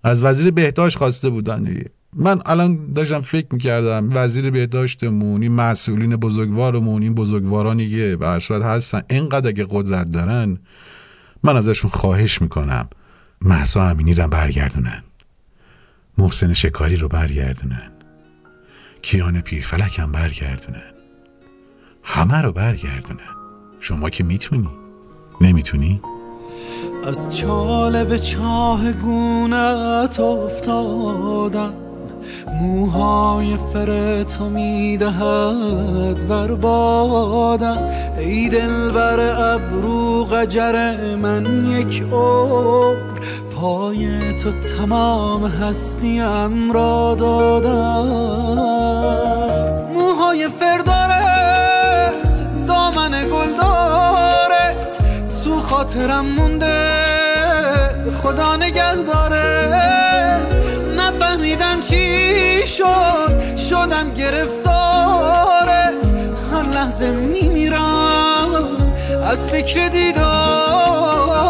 از 0.03 0.23
وزیر 0.23 0.51
بهداشت 0.51 0.97
خواسته 0.97 1.29
بودن 1.29 1.77
من 2.15 2.41
الان 2.45 2.93
داشتم 2.93 3.21
فکر 3.21 3.47
می‌کردم 3.51 4.09
وزیر 4.13 4.51
بهداشتمون 4.51 5.41
این 5.41 5.51
مسئولین 5.51 6.15
بزرگوارمون 6.15 7.01
این 7.01 7.15
بزرگوارانی 7.15 7.89
که 7.89 8.17
به 8.19 8.27
هستن 8.51 9.01
اینقدر 9.09 9.47
اگه 9.47 9.65
قدرت 9.69 10.09
دارن 10.09 10.57
من 11.43 11.57
ازشون 11.57 11.91
خواهش 11.91 12.41
می‌کنم 12.41 12.87
محسا 13.41 13.89
امینی 13.89 14.13
رو 14.13 14.27
برگردونن. 14.27 15.03
محسن 16.17 16.53
شکاری 16.53 16.95
رو 16.95 17.07
برگردونن. 17.07 17.92
کیان 19.03 19.41
پیرفلک 19.41 19.99
هم 19.99 20.11
برگردونن 20.11 20.93
همه 22.03 22.41
رو 22.41 22.51
برگردونن 22.51 23.35
شما 23.79 24.09
که 24.09 24.23
می‌تونی؟ 24.23 24.69
نمی‌تونی؟ 25.41 26.01
از 27.07 27.35
چاله 27.35 28.03
به 28.03 28.19
چاه 28.19 28.91
گونت 28.91 30.19
افتادم. 30.19 31.73
موهای 32.61 33.57
فرتو 33.73 34.49
می‌دهد 34.49 36.27
بر 36.27 36.47
بادم. 36.47 37.89
ای 38.17 38.49
دل 38.49 38.91
بر 38.91 39.19
ابرو 39.55 40.23
قجر 40.23 40.95
من 41.15 41.65
یک 41.71 42.03
عمر. 42.11 43.19
پای 43.55 44.19
تو 44.39 44.51
تمام 44.51 45.45
هستیم 45.45 46.71
را 46.71 47.15
دادم. 47.19 48.07
موهای 49.93 50.49
فردارت 50.59 52.43
دامن 52.67 53.11
گلدارت. 53.11 54.99
تو 55.43 55.59
خاطرم 55.59 56.25
مونده 56.25 56.93
خدا 58.23 58.55
نگه 58.55 58.95
دارت 58.95 60.02
شد 62.77 63.55
شدم 63.69 64.13
گرفتارت 64.13 65.93
هر 66.51 66.63
لحظه 66.63 67.11
میمیرم 67.11 68.51
از 69.23 69.49
فکر 69.49 69.87
دیدارت 69.87 71.42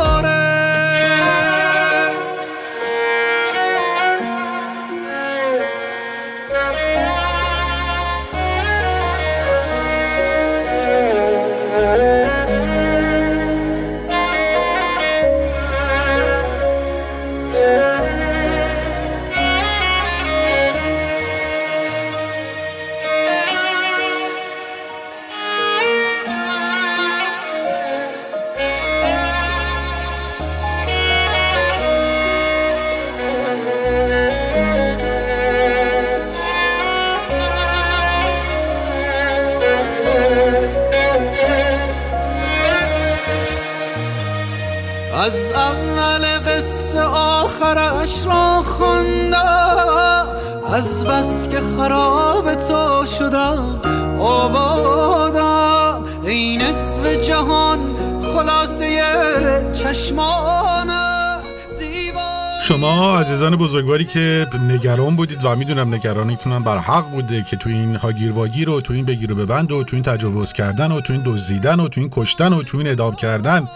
عزیزان 63.54 63.68
بزرگواری 63.68 64.06
که 64.06 64.47
نگران 64.70 65.16
بودید 65.16 65.45
و 65.45 65.56
می‌دونم 65.56 65.93
نگرانیتون 65.93 66.64
بر 66.64 66.78
حق 66.78 67.12
بوده 67.12 67.45
که 67.49 67.58
تو 67.58 67.70
این 67.70 67.95
هاگیر 67.95 68.32
واگیر 68.32 68.70
و 68.70 68.82
تو 68.82 68.93
این 68.93 69.06
بگیر 69.06 69.32
و 69.32 69.36
ببند 69.36 69.72
و 69.72 69.84
تو 69.84 69.95
این 69.95 70.04
تجاوز 70.04 70.54
کردن 70.54 70.91
و 70.91 71.01
تو 71.01 71.14
این 71.14 71.22
دزدیدن 71.26 71.80
و 71.80 71.88
تو 71.88 72.01
این 72.01 72.10
کشتن 72.14 72.54
و 72.54 72.64
تو 72.64 72.78
این 72.78 72.88
ادام 72.88 73.16
کردن. 73.16 73.68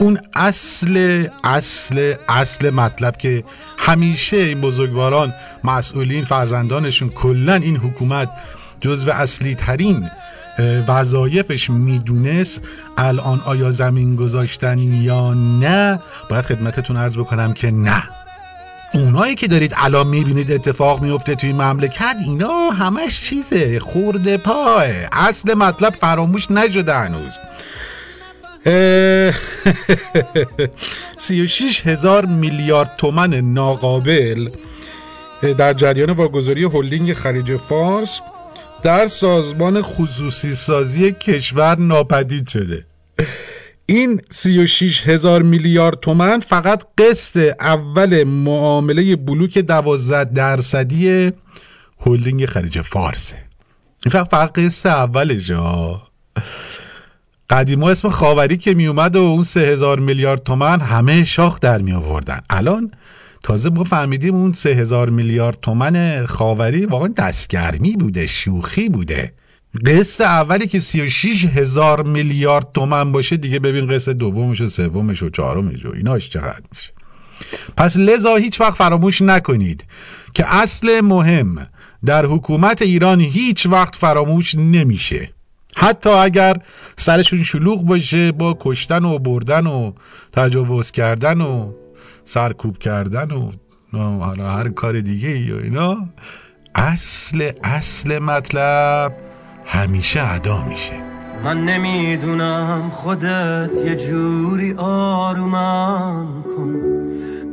اون 0.00 0.18
اصل 0.34 1.26
اصل 1.44 2.14
اصل 2.28 2.70
مطلب 2.70 3.16
که 3.16 3.44
همیشه 3.78 4.36
این 4.36 4.60
بزرگواران 4.60 5.34
مسئولین 5.64 6.24
فرزندانشون 6.24 7.08
کلا 7.08 7.54
این 7.54 7.76
حکومت 7.76 8.28
جزو 8.80 9.10
اصلی 9.10 9.54
ترین 9.54 10.10
وظایفش 10.88 11.70
می‌دونست 11.70 12.60
الان 12.98 13.40
آیا 13.40 13.70
زمین 13.70 14.16
گذاشتن 14.16 14.78
یا 14.78 15.34
نه. 15.34 16.00
باید 16.30 16.44
خدمتتون 16.44 16.96
عرض 16.96 17.18
بکنم 17.18 17.52
که 17.52 17.70
نه. 17.70 18.02
اونایی 18.94 19.34
که 19.34 19.48
دارید 19.48 19.74
الان 19.76 20.06
می‌بینید 20.06 20.52
اتفاق 20.52 21.02
میفته 21.02 21.34
توی 21.34 21.52
مملکت 21.52 22.16
اینا 22.26 22.70
همش 22.70 23.22
چیزه. 23.22 23.80
خورده 23.80 24.36
پاه. 24.36 24.84
اصل 25.12 25.54
مطلب 25.54 25.94
فراموش 25.94 26.50
نشده 26.50 26.94
هنوز. 26.94 27.38
سی 31.18 31.42
و 31.42 31.46
شیش 31.46 31.86
هزار 31.86 32.26
میلیارد 32.26 32.96
تومن 32.96 33.34
ناقابل 33.34 34.48
در 35.58 35.72
جریان 35.72 36.10
واگذاری 36.10 36.64
هلدینگ 36.64 37.12
خلیج 37.12 37.56
فارس 37.56 38.20
در 38.82 39.06
سازمان 39.06 39.82
خصوصی 39.82 40.54
سازی 40.54 41.12
کشور 41.12 41.78
ناپدید 41.78 42.48
شده. 42.48 42.86
این 43.88 44.20
36 44.30 45.08
هزار 45.08 45.42
میلیارد 45.42 46.00
تومن 46.00 46.40
فقط 46.40 46.82
قسط 46.98 47.54
اول 47.60 48.24
معامله 48.24 49.16
بلوک 49.16 49.58
12 49.58 50.24
درصدی 50.24 51.32
هلدینگ 52.00 52.46
خلیج 52.46 52.80
فارسه 52.80 53.36
این 54.04 54.12
فقط 54.12 54.30
فقط 54.30 54.58
قسط 54.58 54.86
اولش 54.86 55.50
ها 55.50 56.08
قدیما 57.50 57.90
اسم 57.90 58.08
خاوری 58.08 58.56
که 58.56 58.74
میومد 58.74 59.16
و 59.16 59.18
اون 59.18 59.42
سه 59.42 59.60
هزار 59.60 60.00
میلیارد 60.00 60.42
تومن 60.42 60.80
همه 60.80 61.24
شاخ 61.24 61.60
در 61.60 61.78
می 61.78 61.92
آوردن 61.92 62.40
الان 62.50 62.90
تازه 63.42 63.70
ما 63.70 63.84
فهمیدیم 63.84 64.34
اون 64.34 64.52
سه 64.52 64.70
هزار 64.70 65.10
میلیارد 65.10 65.58
تومن 65.62 66.26
خاوری 66.26 66.86
واقعا 66.86 67.08
دستگرمی 67.08 67.96
بوده 67.96 68.26
شوخی 68.26 68.88
بوده. 68.88 69.32
قسط 69.86 70.20
اولی 70.20 70.66
که 70.66 70.80
36 70.80 71.44
هزار 71.44 72.02
میلیارد 72.02 72.72
تومن 72.74 73.12
باشه 73.12 73.36
دیگه 73.36 73.58
ببین 73.58 73.86
قسط 73.86 74.12
دومش 74.12 74.60
و 74.60 74.68
سومش 74.68 75.22
و 75.22 75.30
چهارمش 75.30 75.84
و 75.86 75.92
ایناش 75.94 76.30
چقدر 76.30 76.62
میشه. 76.72 76.92
پس 77.76 77.96
لذا 77.96 78.36
هیچ 78.36 78.60
وقت 78.60 78.74
فراموش 78.74 79.22
نکنید 79.22 79.84
که 80.34 80.54
اصل 80.54 81.00
مهم 81.00 81.66
در 82.04 82.26
حکومت 82.26 82.82
ایران 82.82 83.20
هیچ 83.20 83.66
وقت 83.66 83.96
فراموش 83.96 84.54
نمیشه. 84.54 85.30
حتی 85.76 86.10
اگر 86.10 86.56
سرشون 86.96 87.42
شلوغ 87.42 87.84
باشه 87.84 88.32
با 88.32 88.58
کشتن 88.60 89.04
و 89.04 89.18
بردن 89.18 89.66
و 89.66 89.92
تجاوز 90.32 90.90
کردن 90.90 91.40
و 91.40 91.72
سرکوب 92.24 92.78
کردن 92.78 93.30
و 93.30 93.52
حالا 93.92 94.50
هر 94.50 94.68
کار 94.68 95.00
دیگه 95.00 95.38
یا 95.38 95.58
اینا 95.58 96.08
اصل 96.74 97.50
اصل 97.64 98.18
مطلب 98.18 99.25
همیشه 99.66 100.34
ادا 100.34 100.64
میشه. 100.64 100.92
من 101.44 101.64
نمی‌دونم 101.64 102.90
خودت 102.90 103.70
یه 103.86 103.96
جوری 103.96 104.74
آرومم 104.78 106.26
کن. 106.56 106.72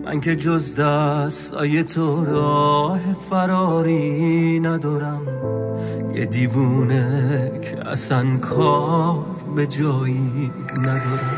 من 0.05 0.19
که 0.21 0.35
جز 0.35 0.75
دستای 0.75 1.83
تو 1.83 2.25
راه 2.25 2.99
فراری 3.29 4.59
ندارم. 4.59 5.21
یه 6.15 6.25
دیوونه 6.25 7.51
که 7.61 7.89
اصلا 7.89 8.37
کار 8.37 9.25
به 9.55 9.67
جایی 9.67 10.51
ندارم. 10.79 11.37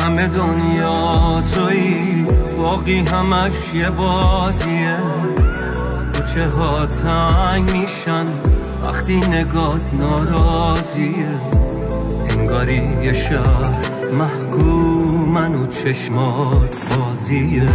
همه 0.00 0.28
دنیا 0.28 1.42
توی 1.54 2.26
باقی 2.58 2.98
همش 2.98 3.74
یه 3.74 3.90
بازیه. 3.90 4.96
کوچه 6.14 6.48
ها 6.48 6.86
تنگ 6.86 7.76
میشن؟ 7.76 8.26
وقتی 8.84 9.16
نگات 9.16 9.82
ناراضیه 9.92 11.40
انگاری 12.30 12.98
یه 13.02 13.12
شهر 13.12 14.10
محکومن 14.12 15.54
و 15.54 15.66
چشمات 15.66 16.96
بازیه. 16.96 17.68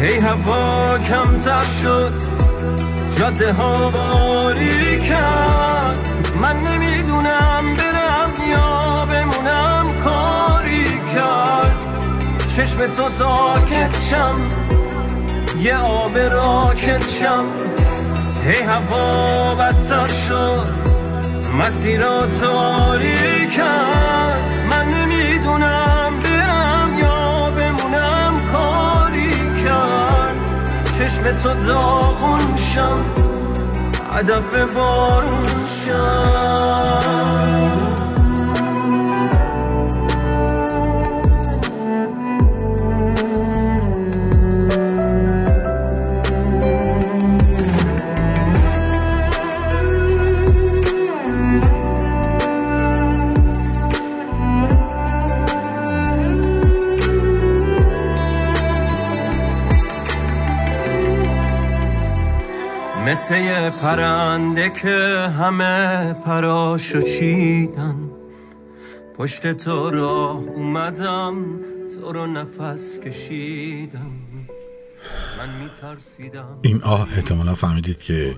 هی 0.00 0.18
هوا 0.18 0.98
کمتر 0.98 1.62
شد 1.82 2.12
جاده 3.18 3.52
ها 3.52 3.90
باری 3.90 5.00
کرد. 5.00 6.32
من 6.42 6.56
نمی‌دونم 6.56 7.64
برم 7.78 8.30
یا 8.50 9.06
بمونم 9.06 10.00
کاری 10.04 10.84
کرد. 11.14 11.76
چشم 12.56 12.86
تو 12.86 13.08
ساکت 13.08 13.98
شم 14.10 14.40
یه 15.62 15.76
آب 15.76 16.18
راکت 16.18 17.08
شم. 17.08 17.67
هی 18.48 18.62
هوا 18.62 19.54
بدتر 19.54 20.08
شد. 20.08 20.72
مسیرا 21.58 22.26
تاری 22.26 23.46
کرد. 23.46 24.66
من 24.70 24.88
نمی‌دونم 24.88 26.12
برم 26.24 26.98
یا 26.98 27.50
بمونم. 27.50 28.40
کاری 28.52 29.30
کرد. 29.64 30.36
چشم 30.98 31.22
تو 31.22 31.54
داغون 31.66 32.56
شم. 32.56 33.04
هدف 34.12 34.54
بارون 34.74 35.66
شم. 35.84 37.77
یه 63.18 63.70
پرنده 63.82 64.70
که 64.70 65.28
همه 65.38 66.12
پراشو 66.12 67.00
چیدن. 67.00 68.10
پشت 69.16 69.52
تو 69.52 69.90
راه 69.90 70.36
اومدم 70.36 71.34
تو 71.96 72.12
رو 72.12 72.26
نفس 72.26 73.00
کشیدم. 73.00 74.12
من 75.38 75.62
میترسیدم. 75.62 76.58
این 76.62 76.82
آه 76.82 77.08
احتمالا 77.16 77.54
فهمیدید 77.54 78.02
که 78.02 78.36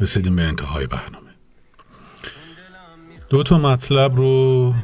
رسیدیم 0.00 0.36
به 0.36 0.42
انتهای 0.42 0.86
برنامه. 0.86 1.30
دو 3.30 3.42
تا 3.42 3.58
مطلب 3.58 4.16
رو 4.16 4.74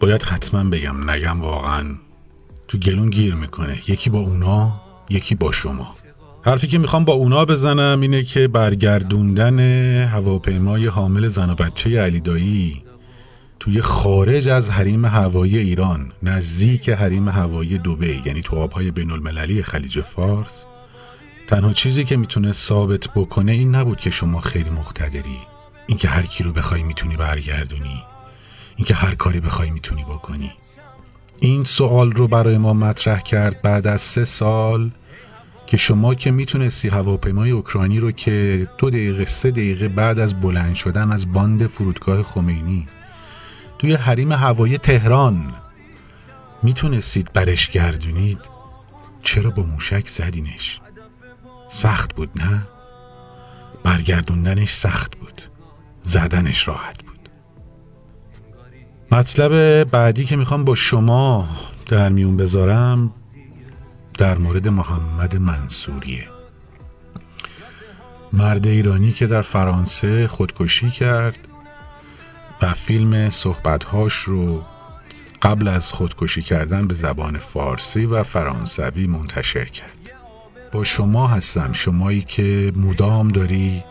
باید 0.00 0.22
حتما 0.22 0.64
بگم 0.64 1.10
نگم 1.10 1.40
واقعا. 1.40 1.98
تو 2.68 2.78
گلون 2.78 3.10
گیر 3.10 3.34
می‌کنه. 3.34 3.82
یکی 3.90 4.10
با 4.10 4.18
اونا 4.18 4.80
یکی 5.10 5.34
با 5.34 5.52
شما. 5.52 5.97
حرفی 6.48 6.66
که 6.66 6.78
می‌خوام 6.78 7.04
با 7.04 7.12
اونا 7.12 7.44
بزنم 7.44 8.00
اینه 8.00 8.22
که 8.22 8.48
برگردوندن 8.48 9.60
هواپیمای 10.04 10.86
حامل 10.86 11.28
زن 11.28 11.50
و 11.50 11.54
بچه 11.54 12.00
علی 12.00 12.20
دایی 12.20 12.82
توی 13.60 13.80
خارج 13.80 14.48
از 14.48 14.70
حریم 14.70 15.04
هوایی 15.04 15.58
ایران 15.58 16.12
نزدیک 16.22 16.88
حریم 16.88 17.28
هوایی 17.28 17.78
دوبه 17.78 18.26
یعنی 18.26 18.42
تو 18.42 18.56
آبهای 18.56 18.90
بین 18.90 19.10
المللی 19.10 19.62
خلیج 19.62 20.00
فارس. 20.00 20.64
تنها 21.48 21.72
چیزی 21.72 22.04
که 22.04 22.16
می‌تونه 22.16 22.52
ثابت 22.52 23.08
بکنه 23.16 23.52
این 23.52 23.74
نبود 23.74 24.00
که 24.00 24.10
شما 24.10 24.40
خیلی 24.40 24.70
مقتدری. 24.70 25.38
اینکه 25.86 26.08
هر 26.08 26.22
کی 26.22 26.44
رو 26.44 26.52
بخوای 26.52 26.82
می‌تونی 26.82 27.16
برگردونی. 27.16 28.02
اینکه 28.76 28.94
هر 28.94 29.14
کاری 29.14 29.40
بخوای 29.40 29.70
می‌تونی 29.70 30.04
بکنی. 30.04 30.52
این 31.40 31.64
سوال 31.64 32.12
رو 32.12 32.28
برای 32.28 32.58
ما 32.58 32.72
مطرح 32.72 33.20
کرد 33.20 33.62
بعد 33.62 33.86
از 33.86 34.00
سه 34.00 34.24
سال. 34.24 34.90
که 35.68 35.76
شما 35.76 36.14
که 36.14 36.30
می‌تونستی 36.30 36.88
هواپیمای 36.88 37.50
اوکراینی 37.50 38.00
رو 38.00 38.12
که 38.12 38.68
دو 38.78 38.90
دقیقه 38.90 39.24
سه 39.24 39.50
دقیقه 39.50 39.88
بعد 39.88 40.18
از 40.18 40.40
بلند 40.40 40.74
شدن 40.74 41.12
از 41.12 41.32
باند 41.32 41.66
فرودگاه 41.66 42.22
خمینی 42.22 42.86
توی 43.78 43.94
حریم 43.94 44.32
هوایی 44.32 44.78
تهران 44.78 45.54
می‌تونستید 46.62 47.32
برش 47.32 47.70
گردونید 47.70 48.38
چرا 49.22 49.50
با 49.50 49.62
موشک 49.62 50.08
زدینش؟ 50.08 50.80
سخت 51.68 52.14
بود 52.14 52.30
نه؟ 52.36 52.62
برگردوندنش 53.84 54.72
سخت 54.72 55.16
بود 55.16 55.42
زدنش 56.02 56.68
راحت 56.68 57.02
بود. 57.02 57.28
مطلب 59.12 59.84
بعدی 59.90 60.24
که 60.24 60.36
می‌خوام 60.36 60.64
با 60.64 60.74
شما 60.74 61.48
در 61.86 62.08
میون 62.08 62.36
بذارم 62.36 63.14
در 64.18 64.38
مورد 64.38 64.68
محمد 64.68 65.36
منصوریه. 65.36 66.28
مرد 68.32 68.66
ایرانی 68.66 69.12
که 69.12 69.26
در 69.26 69.42
فرانسه 69.42 70.26
خودکشی 70.28 70.90
کرد 70.90 71.38
و 72.62 72.72
فیلم 72.74 73.30
صحبتهاش 73.30 74.14
رو 74.14 74.64
قبل 75.42 75.68
از 75.68 75.92
خودکشی 75.92 76.42
کردن 76.42 76.86
به 76.86 76.94
زبان 76.94 77.38
فارسی 77.38 78.06
و 78.06 78.22
فرانسوی 78.22 79.06
منتشر 79.06 79.64
کرد. 79.64 80.10
با 80.72 80.84
شما 80.84 81.26
هستم 81.28 81.72
شمایی 81.72 82.22
که 82.22 82.72
مدام 82.76 83.28
داری 83.28 83.84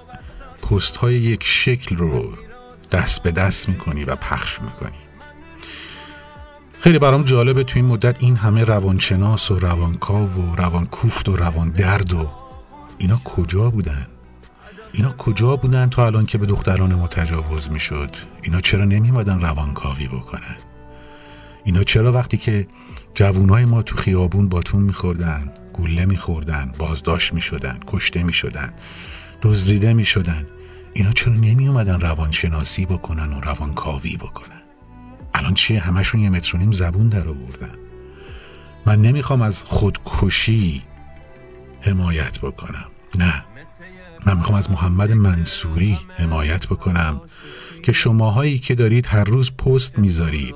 پست 0.69 0.95
های 0.95 1.15
یک 1.15 1.43
شکل 1.43 1.95
رو 1.95 2.37
دست 2.91 3.23
به 3.23 3.31
دست 3.31 3.69
می‌کنی 3.69 4.03
و 4.03 4.15
پخش 4.15 4.61
می‌کنی. 4.61 5.06
خیلی 6.79 6.99
برام 6.99 7.23
جالبه 7.23 7.63
تو 7.63 7.79
این 7.79 7.85
مدت 7.85 8.15
این 8.19 8.35
همه 8.35 8.63
روانشناس 8.63 9.51
و 9.51 9.59
روانکاو 9.59 10.29
و 10.29 10.55
روانکوفت 10.55 11.29
و 11.29 11.35
روان 11.35 11.69
درد 11.69 12.13
و 12.13 12.29
اینا 12.97 13.21
کجا 13.23 13.69
بودن؟ 13.69 14.07
اینا 14.91 15.11
کجا 15.17 15.55
بودن 15.55 15.89
تا 15.89 16.05
الان 16.05 16.25
که 16.25 16.37
به 16.37 16.45
دختران 16.45 16.95
ما 16.95 17.07
تجاوز 17.07 17.69
می‌شد؟ 17.69 18.09
اینا 18.41 18.61
چرا 18.61 18.85
نمیمدن 18.85 19.41
روانکاوی 19.41 20.07
بکنن؟ 20.07 20.57
اینا 21.63 21.83
چرا 21.83 22.11
وقتی 22.11 22.37
که 22.37 22.67
جوونای 23.15 23.65
ما 23.65 23.81
تو 23.81 23.95
خیابون 23.95 24.49
باتون 24.49 24.81
میخوردن 24.81 25.51
گله 25.73 26.05
میخوردن 26.05 26.71
بازداشت 26.79 27.33
می‌شدن 27.33 27.79
کشته 27.87 28.23
می‌شدن 28.23 28.73
دزدیده 29.41 29.93
می‌شدن 29.93 30.45
اینا 30.93 31.11
چرا 31.11 31.33
نمی 31.33 31.67
اومدن 31.67 31.99
روانشناسی 32.01 32.85
بکنن 32.85 33.33
و 33.33 33.41
روانکاوی 33.41 34.17
بکنن؟ 34.17 34.56
الان 35.37 35.53
چیه؟ 35.53 35.79
همشون 35.79 36.21
یه 36.21 36.29
مترونیم 36.29 36.71
زبون 36.71 37.09
در 37.09 37.27
آوردن. 37.27 37.75
من 38.85 39.01
نمی‌خوام 39.01 39.41
از 39.41 39.63
خودکشی 39.63 40.83
حمایت 41.81 42.39
بکنم. 42.39 42.85
نه. 43.17 43.45
من 44.25 44.37
می‌خوام 44.37 44.57
از 44.57 44.71
محمد 44.71 45.11
منصوری 45.11 45.99
حمایت 46.17 46.67
بکنم 46.67 47.21
که 47.83 47.91
شماهایی 47.91 48.59
که 48.59 48.75
دارید 48.75 49.05
هر 49.05 49.23
روز 49.23 49.51
پست 49.51 49.99
می‌ذارید 49.99 50.55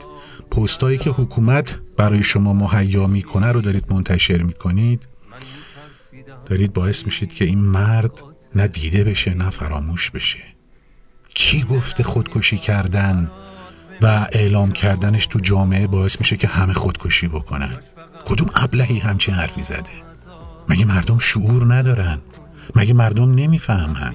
پستایی 0.51 0.97
که 0.97 1.09
حکومت 1.09 1.79
برای 1.97 2.23
شما 2.23 2.53
مهیا 2.53 3.07
می‌کنه 3.07 3.51
رو 3.51 3.61
دارید 3.61 3.93
منتشر 3.93 4.41
می‌کنید. 4.43 5.07
دارید 6.45 6.73
باعث 6.73 7.05
میشید 7.05 7.33
که 7.33 7.45
این 7.45 7.59
مرد 7.59 8.11
نه 8.55 8.67
دیده 8.67 9.03
بشه 9.03 9.33
نه 9.33 9.49
فراموش 9.49 10.11
بشه. 10.11 10.43
کی 11.33 11.63
گفته 11.63 12.03
خودکشی 12.03 12.57
کردن؟ 12.57 13.31
و 14.01 14.27
اعلام 14.31 14.71
کردنش 14.71 15.27
تو 15.27 15.39
جامعه 15.39 15.87
باعث 15.87 16.19
میشه 16.19 16.37
که 16.37 16.47
همه 16.47 16.73
خودکشی 16.73 17.27
بکنن. 17.27 17.73
کدوم 18.25 18.49
ابلهی 18.55 18.99
همچین 18.99 19.33
حرفی 19.35 19.63
زده؟ 19.63 19.89
مگه 20.69 20.85
مردم 20.85 21.19
شعور 21.19 21.73
ندارن؟ 21.73 22.17
مگه 22.75 22.93
مردم 22.93 23.35
نمی‌فهمن؟ 23.35 24.13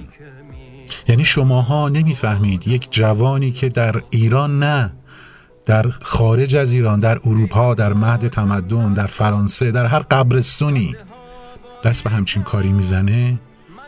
یعنی 1.07 1.25
شماها 1.25 1.89
نمی‌فهمید 1.89 2.67
یک 2.67 2.87
جوانی 2.91 3.51
که 3.51 3.69
در 3.69 4.01
ایران 4.09 4.59
نه 4.63 4.93
در 5.65 5.89
خارج 5.89 6.55
از 6.55 6.71
ایران 6.71 6.99
در 6.99 7.19
اروپا 7.25 7.73
در 7.73 7.93
مهد 7.93 8.27
تمدن 8.27 8.93
در 8.93 9.07
فرانسه 9.07 9.71
در 9.71 9.85
هر 9.85 9.99
قبرستونی. 9.99 10.95
دست 11.83 12.03
به 12.03 12.09
همچین 12.09 12.43
کاری 12.43 12.69
می‌زنه؟ 12.69 13.39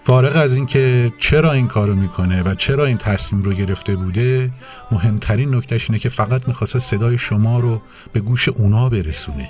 فارغ 0.09 0.35
از 0.35 0.55
اینکه 0.55 1.13
چرا 1.19 1.51
این 1.51 1.67
کارو 1.67 1.95
می‌کنه 1.95 2.43
و 2.43 2.55
چرا 2.55 2.85
این 2.85 2.97
تصمیم 2.97 3.43
رو 3.43 3.53
گرفته 3.53 3.95
بوده 3.95 4.51
مهمترین 4.91 5.55
نکتهش 5.55 5.89
اینه 5.89 5.99
که 5.99 6.09
فقط 6.09 6.47
می‌خواسته 6.47 6.79
صدای 6.79 7.17
شما 7.17 7.59
رو 7.59 7.81
به 8.13 8.19
گوش 8.19 8.49
اونا 8.49 8.89
برسونه. 8.89 9.49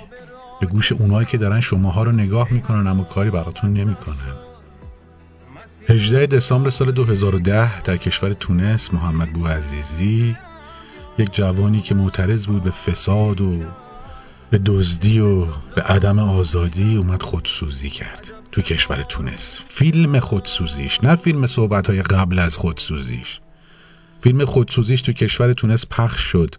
به 0.60 0.66
گوش 0.66 0.92
اونایی 0.92 1.26
که 1.26 1.38
دارن 1.38 1.60
شماها 1.60 2.02
رو 2.02 2.12
نگاه 2.12 2.48
می‌کنن 2.52 2.86
اما 2.86 3.04
کاری 3.04 3.30
براتون 3.30 3.72
نمی‌کنن. 3.72 4.34
18 5.88 6.26
دسامبر 6.26 6.70
سال 6.70 6.92
2010 6.92 7.82
در 7.82 7.96
کشور 7.96 8.32
تونس 8.32 8.94
محمد 8.94 9.32
بوعزیزی 9.32 10.36
یک 11.18 11.34
جوانی 11.34 11.80
که 11.80 11.94
معترض 11.94 12.46
بود 12.46 12.62
به 12.62 12.70
فساد 12.70 13.40
و 13.40 13.62
به 14.50 14.58
دزدی 14.58 15.20
و 15.20 15.46
به 15.74 15.82
عدم 15.82 16.18
آزادی 16.18 16.96
اومد 16.96 17.22
خودسوزی 17.22 17.90
کرد. 17.90 18.39
تو 18.52 18.62
کشور 18.62 19.02
تونس. 19.02 19.58
فیلم 19.68 20.20
خودسوزیش 20.20 21.04
نه 21.04 21.16
فیلم 21.16 21.46
صحبت 21.46 21.86
های 21.86 22.02
قبل 22.02 22.38
از 22.38 22.56
خودسوزیش. 22.56 23.40
فیلم 24.20 24.44
خودسوزیش 24.44 25.02
تو 25.02 25.12
کشور 25.12 25.52
تونس 25.52 25.86
پخش 25.90 26.20
شد 26.20 26.54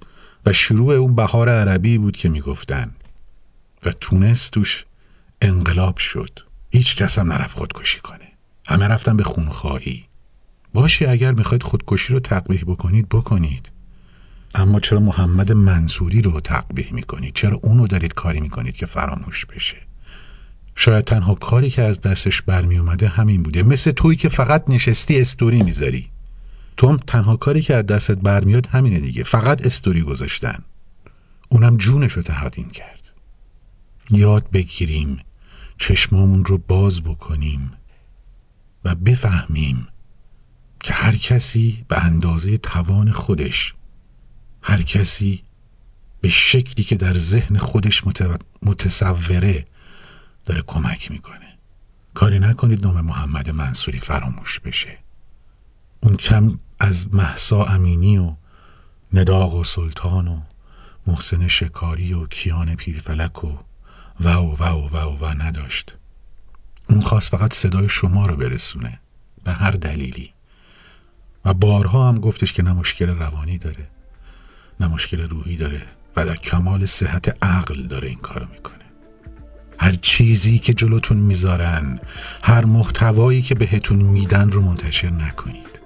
و 0.45 0.53
شروع 0.53 0.93
اون 0.93 1.15
بهار 1.15 1.49
عربی 1.49 1.97
بود 1.97 2.17
که 2.17 2.29
می‌گفتن. 2.29 2.91
و 3.85 3.91
تونس 3.91 4.49
توش 4.49 4.85
انقلاب 5.41 5.97
شد. 5.97 6.39
هیچ 6.69 6.95
کس 6.95 7.19
هم 7.19 7.33
نرفت 7.33 7.57
خودکشی 7.57 7.99
کنه. 7.99 8.31
همه 8.67 8.87
رفتن 8.87 9.17
به 9.17 9.23
خونخواهی. 9.23 10.05
باشه 10.73 11.09
اگر 11.09 11.31
می‌خواید 11.31 11.63
خودکشی 11.63 12.13
رو 12.13 12.19
تقبیح 12.19 12.63
بکنید 12.63 13.09
بکنید. 13.09 13.71
اما 14.55 14.79
چرا 14.79 14.99
محمد 14.99 15.51
منصوری 15.51 16.21
رو 16.21 16.39
تقبیح 16.39 16.93
می‌کنید؟ 16.93 17.35
چرا 17.35 17.59
اونو 17.63 17.87
دارید 17.87 18.13
کاری 18.13 18.39
می‌کنید 18.41 18.75
که 18.75 18.85
فراموش 18.85 19.45
بشه؟ 19.45 19.77
شاید 20.75 21.05
تنها 21.05 21.35
کاری 21.35 21.69
که 21.69 21.81
از 21.81 22.01
دستش 22.01 22.41
برمی 22.41 22.77
اومده 22.77 23.07
همین 23.07 23.43
بوده. 23.43 23.63
مثل 23.63 23.91
توی 23.91 24.15
که 24.15 24.29
فقط 24.29 24.69
نشستی 24.69 25.21
استوری 25.21 25.63
می‌ذاری. 25.63 26.09
تو 26.77 26.89
هم 26.89 26.97
تنها 26.97 27.35
کاری 27.35 27.61
که 27.61 27.75
از 27.75 27.85
دستت 27.85 28.17
برمیاد 28.17 28.65
همینه 28.65 28.99
دیگه. 28.99 29.23
فقط 29.23 29.65
استوری 29.65 30.01
گذاشتن. 30.01 30.63
اونم 31.49 31.77
جونش 31.77 32.13
رو 32.13 32.21
تهدیم 32.21 32.69
کرد. 32.69 33.01
یاد 34.11 34.51
بگیریم 34.51 35.19
چشمامون 35.77 36.45
رو 36.45 36.57
باز 36.57 37.01
بکنیم 37.01 37.71
و 38.85 38.95
بفهمیم 38.95 39.87
که 40.79 40.93
هر 40.93 41.15
کسی 41.15 41.85
به 41.87 42.05
اندازه 42.05 42.57
توان 42.57 43.11
خودش 43.11 43.73
هر 44.61 44.81
کسی 44.81 45.43
به 46.21 46.29
شکلی 46.29 46.83
که 46.83 46.95
در 46.95 47.17
ذهن 47.17 47.57
خودش 47.57 48.03
متصوره 48.61 49.65
داره 50.45 50.61
کمک 50.61 51.11
می‌کنه. 51.11 51.57
کاری 52.13 52.39
نکنید 52.39 52.83
نام 52.87 53.01
محمد 53.01 53.49
منصوری 53.49 53.99
فراموش 53.99 54.59
بشه. 54.59 54.97
اون 56.03 56.15
کم 56.15 56.59
از 56.79 57.13
محسا 57.13 57.65
امینی 57.65 58.17
و 58.17 58.35
نداغ 59.13 59.55
و 59.55 59.63
سلطان 59.63 60.27
و 60.27 60.41
محسن 61.07 61.47
شکاری 61.47 62.13
و 62.13 62.25
کیان 62.25 62.75
پیرفلک 62.75 63.43
و 63.43 63.57
و 64.19 64.29
و 64.29 64.55
و 64.55 64.63
و 64.63 64.97
و, 64.97 65.17
و 65.17 65.25
نداشت. 65.25 65.95
اون 66.89 67.01
خواست 67.01 67.29
فقط 67.29 67.53
صدای 67.53 67.89
شما 67.89 68.25
رو 68.25 68.35
برسونه 68.35 68.99
به 69.43 69.51
هر 69.51 69.71
دلیلی. 69.71 70.33
و 71.45 71.53
بارها 71.53 72.09
هم 72.09 72.19
گفتش 72.19 72.53
که 72.53 72.63
نه 72.63 72.73
مشکل 72.73 73.09
روانی 73.09 73.57
داره 73.57 73.87
نه 74.79 74.87
مشکل 74.87 75.29
روحی 75.29 75.57
داره 75.57 75.81
و 76.15 76.25
در 76.25 76.35
کمال 76.35 76.85
صحت 76.85 77.43
عقل 77.43 77.87
داره 77.87 78.07
این 78.07 78.19
کارو 78.19 78.47
می‌کنه. 78.51 78.80
هر 79.81 79.95
چیزی 80.01 80.59
که 80.59 80.73
جلوتون 80.73 81.17
می‌ذارن 81.17 81.99
هر 82.43 82.65
محتوایی 82.65 83.41
که 83.41 83.55
بهتون 83.55 83.97
میدن 83.97 84.51
رو 84.51 84.61
منتشر 84.61 85.09
نکنید. 85.09 85.79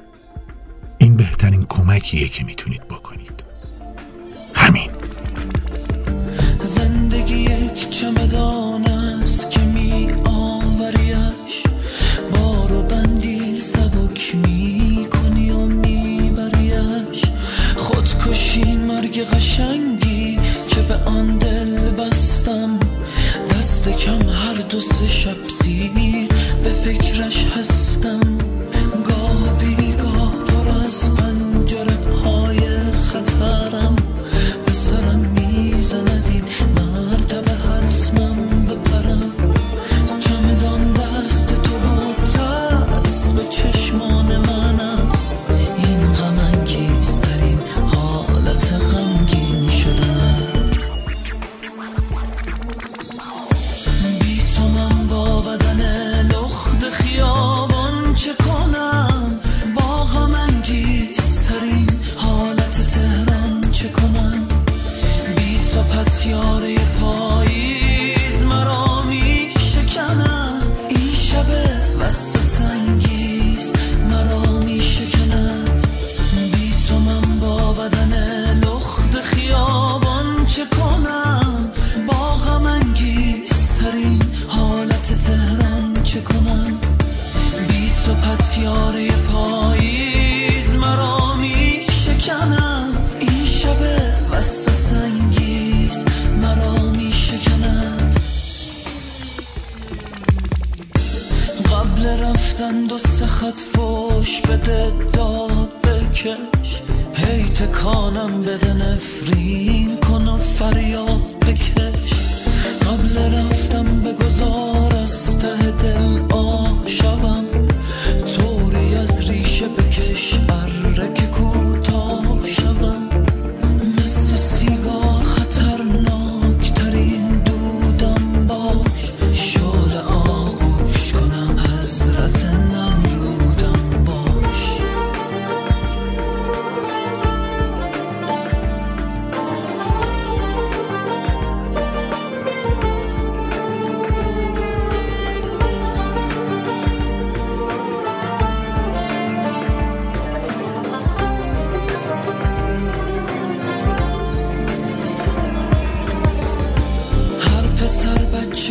این 0.97 1.15
بهترین 1.15 1.65
کمکیه 1.69 2.27
که 2.27 2.43
می‌تونید 2.43 2.87
بکنید. 2.87 3.43
همین. 4.53 4.89
زندگی 6.61 7.35
یک 7.35 7.89
چمدان 7.89 8.85
است 8.85 9.51
که 9.51 9.59
می 9.59 10.07
آوریش 10.25 11.63
بار 12.31 12.73
و 12.73 12.83
بندی 12.83 13.59
سبک 13.59 14.35
می 14.35 15.07
کنی 15.11 15.51
و 15.51 15.65
می 15.65 16.33
بریش 16.37 17.21
خودکشی 17.75 18.75
مرگ 18.75 19.19
قشنگی 19.23 20.39
که 20.69 20.81
به 20.81 20.95
آن 20.95 21.37
دل 21.37 21.74
دست 23.85 23.97
کم 23.97 24.29
هر 24.29 24.53
دو 24.53 24.79
سه 24.79 25.07
شب 25.07 25.47
زیر 25.61 25.91
به 26.63 26.69
فکرش 26.69 27.45
هستم. 27.45 28.37
گاه 29.03 29.44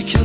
بچه 0.05 0.23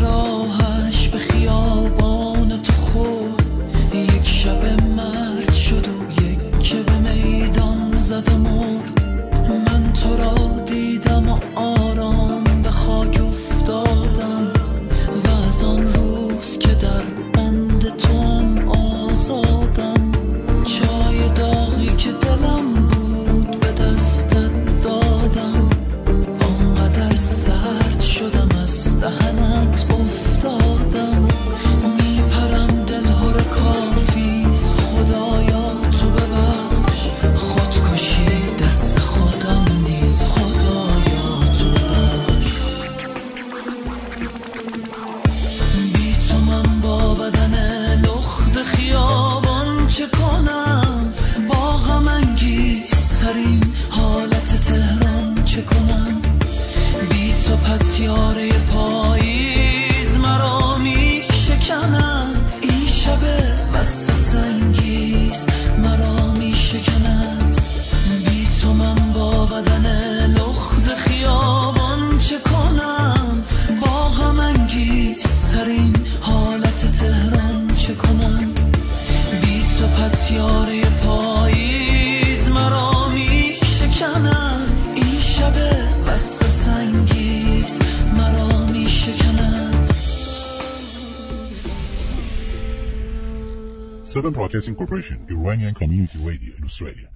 Corporation, 94.79 95.25
Iranian 95.29 95.73
Community 95.73 96.17
Radio 96.19 96.55
in 96.57 96.63
Australia. 96.63 97.09